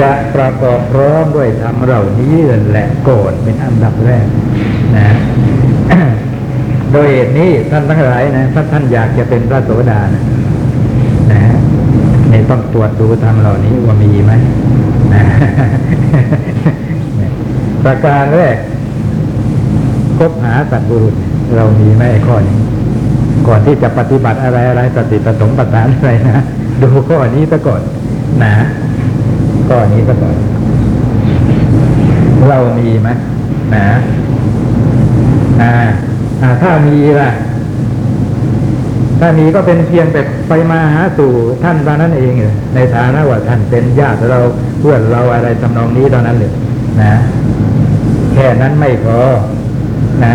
[0.00, 2.34] จะประกอบพร้อมด้วยธรรมเหล่านี้
[2.70, 4.26] แหละโก่อนเป็นอันดับแรก
[4.96, 5.08] นะ
[6.92, 10.22] โดยเหตุนี้ท่านทั้งหลายนะถ้าท่านอยากจะเป็นพระโสดานะ
[11.32, 11.42] นะ
[12.30, 14.32] นี่ต้องตรวจดูธรรมเหล่านี้ว่ามีไหม
[15.14, 15.24] นะ
[17.84, 18.56] ประการแรก
[20.18, 21.14] คบหาสัตว์บุรุษ
[21.56, 22.58] เรามีไหมไอ้ข้อนี้
[23.48, 26.42] ก่อนที่จะปฏิบัติอะไรอะไรสติปสงค์ปสานอะไรนะ
[26.82, 27.82] ดูข้อนี้ซะก่อน
[28.44, 28.52] นะ
[29.68, 30.36] ข้อนี้ซะก่อน
[32.48, 33.08] เรามีไหม
[33.74, 33.86] นะ
[35.62, 35.72] อ่า
[36.42, 37.30] อ่าถ้ามีล่ะ
[39.20, 44.40] ถ้ามีก็เป็นเพียงแต่ไปมาหาสู่ท่านเท่านั้นเองเลยในฐานะว่าท่านเป็นญาติเรา
[44.80, 46.52] เพื่อนเราอะไรทำนองนี้เท่านั้นเลย
[47.00, 47.12] นะ
[48.40, 49.18] ค่นั้นไม่พอ
[50.24, 50.26] น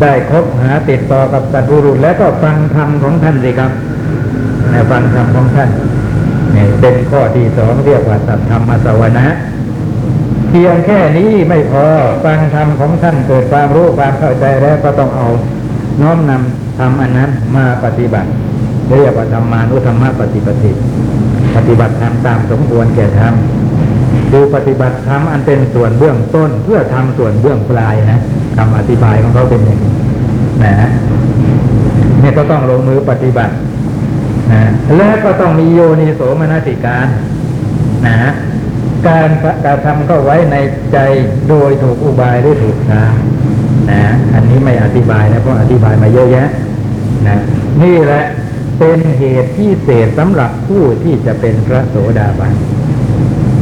[0.00, 3.72] ได้คบหาติดต่อกับสัตว์บุรุษแล้วก็ฟังธรรมของท่านสิครับ
[4.72, 5.70] นะฟังธรรมของท่าน
[6.52, 9.26] เนี่ยเป็นข้อที่สองเรียกว่าสัตธรรมสวนะ
[10.48, 11.84] เพียงแค่นี้ไม่พอ
[12.24, 15.28] ฟังธรรมของท่านเกิดความรู้ความเข้าใจแล้วก็ต้องเอา
[16.00, 18.28] น้อมนำธรรมอันนั้นมาปฏิบัติ
[18.96, 20.72] เรียกว่าธรรมานุธรรมปฏิปติ
[21.56, 23.34] ปฏิบัติธรรมตามสมควรแก่ธรรม
[24.32, 28.20] ดูปฏิบัติธรรมอันเป็นส่วนเบื้องต้น เพื่อทำส่วนเบื้องปลายนะ
[28.56, 29.92] คำอธิบายของเขาเป็นอย่างนี้
[30.64, 30.74] นะ
[32.20, 33.54] เนี่ยก็ต้องลงมือปฏิบัติ
[34.52, 34.62] นะ
[34.96, 37.06] และก็ต้องมีโยนิโสมนสิการ
[38.06, 38.30] นะ
[39.06, 39.28] การ
[39.64, 40.56] การทำเข้าไว้ใน
[40.92, 40.98] ใจ
[41.48, 43.12] โดยถูกอุบายหรือถูกทาง
[43.90, 44.02] นะ
[44.34, 46.48] อันนี้ไม่อธิบายนะเพราะอธิบายมาเยอะแยะ
[47.28, 47.38] นะ
[47.82, 48.24] นี่แหละ
[48.78, 52.52] เป็นเหตุที่เศษสำหรับผู้ที่จะเป็นพระโสดาบัน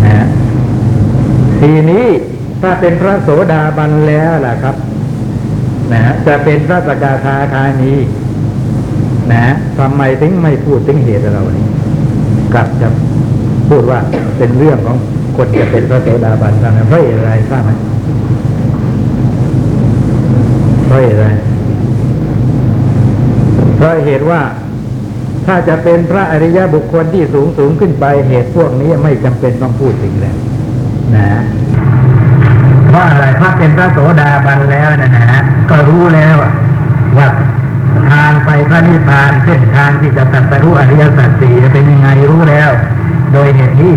[0.04, 0.26] นะ
[1.60, 2.06] ทีนี้
[2.62, 4.76] ถ้าเป็นพระโสดาบันแล้วล่ะครับ
[5.92, 7.94] นะจะเป็นพระสกทาคามี
[9.32, 9.46] นะ
[9.78, 11.66] ทำไมถึงไม่พูดถึงเหตุเรานี้
[12.54, 12.88] กลับจะ
[13.68, 13.98] พูดว่า
[14.38, 14.96] เป็นเรื่องของ
[15.36, 17.70] คนจะเป็นพระโสดาบันทานั้นเพราะอะไรทราบไหม
[20.86, 21.26] เพราะอะไร
[23.76, 24.40] เพราะเหตุว่า
[25.46, 30.36] ถ้าจะเป็นพระอริยบุคคลที่สูงสูงขึ้นไปเหตุพวกนี้ไม่จำเป็นต้องพูดถึงแล้ว
[31.14, 31.26] นะ
[32.88, 35.40] เพราะอะไรเพราะเป็นพระโสดาบันแล้วนะฮะ
[35.70, 36.36] ก็รู้แล้ว
[37.18, 37.28] ว่า
[38.10, 42.70] ทางไปพระนิพพานเส้นทางที่จะตรัสรู้อริยสัจสี่เป็นยังไงรู้แล้ว
[43.32, 43.94] โดยเหตุนี้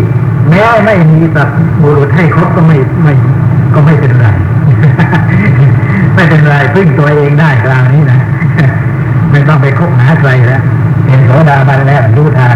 [0.48, 1.48] แม้ไม่มีสัต
[1.82, 3.14] บุรุษให้ครบก็ไม่ไม่
[3.74, 4.26] ก็ไม่เป็นไร
[6.14, 8.20] ไม่เป็นไรพึ่งตัวเองได้คราวนี้นะ
[9.30, 10.62] ไม่ต้องไปคบหาใครแล้ว
[11.04, 12.54] เป็นโสดาบันแล้วรู้ทาง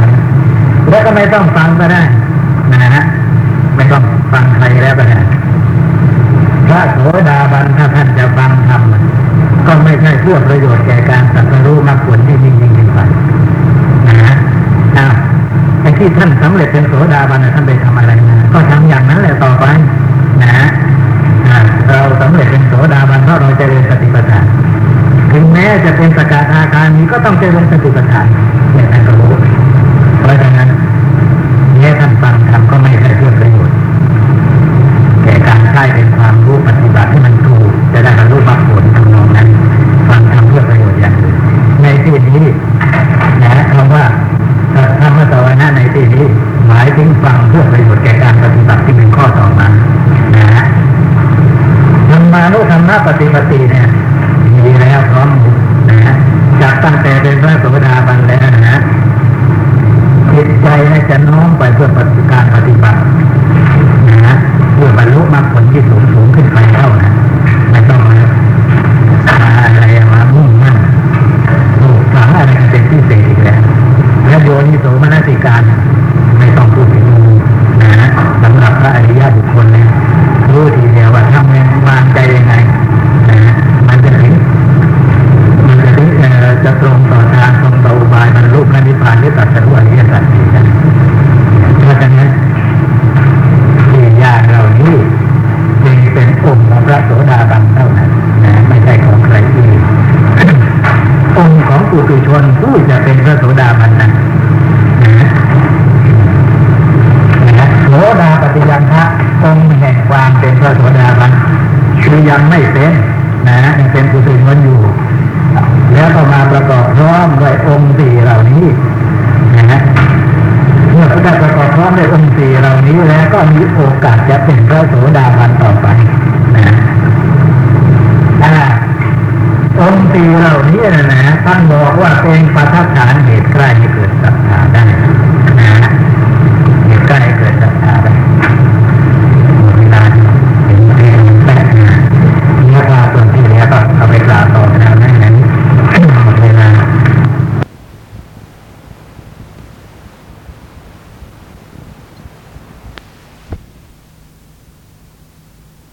[0.89, 2.03] แล้วก็ไม่ต้องฟังก็ได้
[2.73, 3.05] นะฮะ
[3.77, 4.03] ไม่ต้อง
[4.33, 5.21] ฟังใครแล้วก็ได้
[6.69, 6.99] พระโส
[7.29, 8.83] ดาบันถ้าท่านจะฟังธรรม
[9.67, 12.99] ก็ไม่ใช่เพื่อประโยชน์แก่การตรัสรู้มรรคผลที่ยิ่งยิ่งขึ้นไป
[14.09, 14.35] นะฮะ
[14.99, 15.15] อ้าว
[15.83, 19.67] ไอ้ที่ท่านสำเร็จเป็นโสดาบันท่านไปทำอะไรนะก็ทำอย่างนั้นแหละต่อไป
[20.43, 20.69] นะฮะ
[21.49, 21.59] อ่า
[21.89, 24.47] เราสำเร็จเป็นโสดาบันเพราะเราเจริญสติปัฏฐาน
[25.33, 28.27] ถึงแม้จะเป็นสกทาคามีก็ต้องเจริญสติปัฏฐาน
[28.75, 29.34] อย่างนั้นก็รู้
[35.75, 39.49] แก่การใช้เป็นความรู้ปฏิบัติที่มันถูกจะได้บรรลุมรรคผลทำนองนั้น
[40.09, 41.37] ฟังทำเพื่อประโยชน์อย่างอื่น
[41.83, 42.45] ในที่นี้
[43.43, 44.05] นะคำว่า
[45.01, 46.25] ธรรมสวนาในที่นี้
[46.69, 49.69] หมายถึงฟังเพื่อประโยชน์แก่การปฏิบัติที่เป็นข้อต่อมา
[50.37, 50.65] นะฮะ
[52.11, 53.59] ธรรมานุธรรมะปฏิปติ